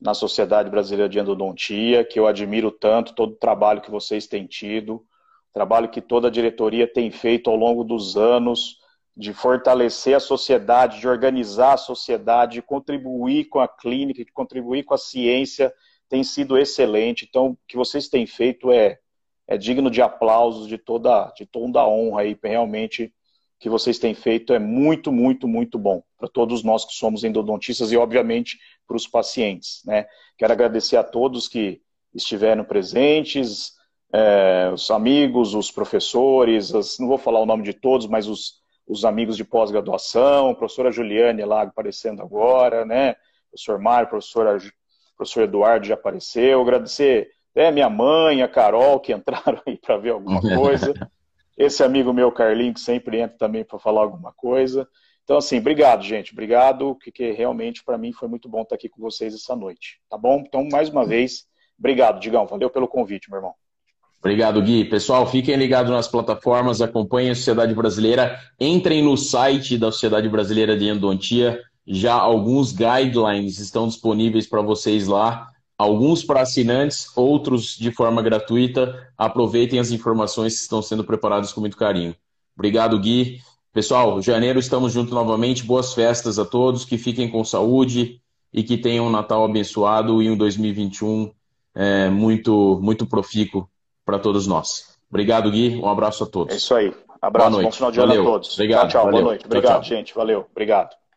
[0.00, 4.46] na Sociedade Brasileira de Endodontia, que eu admiro tanto todo o trabalho que vocês têm
[4.46, 5.04] tido,
[5.52, 8.78] trabalho que toda a diretoria tem feito ao longo dos anos
[9.16, 14.84] de fortalecer a sociedade, de organizar a sociedade, de contribuir com a clínica, de contribuir
[14.84, 15.74] com a ciência,
[16.08, 17.26] tem sido excelente.
[17.28, 19.00] Então, o que vocês têm feito é,
[19.48, 23.12] é digno de aplausos, de toda, de toda a honra aí, realmente
[23.58, 27.90] que vocês têm feito é muito, muito, muito bom para todos nós que somos endodontistas
[27.90, 29.82] e, obviamente, para os pacientes.
[29.84, 30.06] Né?
[30.36, 31.80] Quero agradecer a todos que
[32.14, 33.72] estiveram presentes,
[34.12, 38.54] é, os amigos, os professores, as, não vou falar o nome de todos, mas os,
[38.86, 43.16] os amigos de pós-graduação, professora Juliane lá aparecendo agora, né?
[43.50, 44.58] professor Mário, professora,
[45.16, 50.10] professor Eduardo já apareceu, agradecer até minha mãe, a Carol, que entraram aí para ver
[50.10, 50.94] alguma coisa.
[51.58, 54.88] Esse amigo meu, Carlinho, que sempre entra também para falar alguma coisa.
[55.24, 56.32] Então, assim, obrigado, gente.
[56.32, 59.98] Obrigado, que realmente para mim foi muito bom estar aqui com vocês essa noite.
[60.08, 60.44] Tá bom?
[60.46, 61.46] Então, mais uma vez,
[61.76, 62.46] obrigado, Digão.
[62.46, 63.54] Valeu pelo convite, meu irmão.
[64.20, 64.84] Obrigado, Gui.
[64.84, 70.76] Pessoal, fiquem ligados nas plataformas, acompanhem a Sociedade Brasileira, entrem no site da Sociedade Brasileira
[70.76, 71.60] de Endodontia.
[71.86, 75.48] Já alguns guidelines estão disponíveis para vocês lá
[75.78, 79.08] alguns para assinantes, outros de forma gratuita.
[79.16, 82.14] Aproveitem as informações que estão sendo preparadas com muito carinho.
[82.56, 83.40] Obrigado, Gui.
[83.72, 85.64] Pessoal, janeiro estamos juntos novamente.
[85.64, 88.20] Boas festas a todos, que fiquem com saúde
[88.52, 91.30] e que tenham um Natal abençoado e um 2021
[91.74, 93.68] é, muito, muito profícuo
[94.04, 94.98] para todos nós.
[95.08, 95.76] Obrigado, Gui.
[95.76, 96.52] Um abraço a todos.
[96.52, 96.92] É isso aí.
[97.20, 98.54] Abraço, bom final de ano a todos.
[98.54, 98.80] Obrigado.
[98.80, 99.04] Tchau, tchau.
[99.04, 99.20] Valeu.
[99.20, 99.46] Boa noite.
[99.46, 99.96] Obrigado, tchau, tchau.
[99.96, 100.14] gente.
[100.14, 100.46] Valeu.
[100.50, 101.07] Obrigado.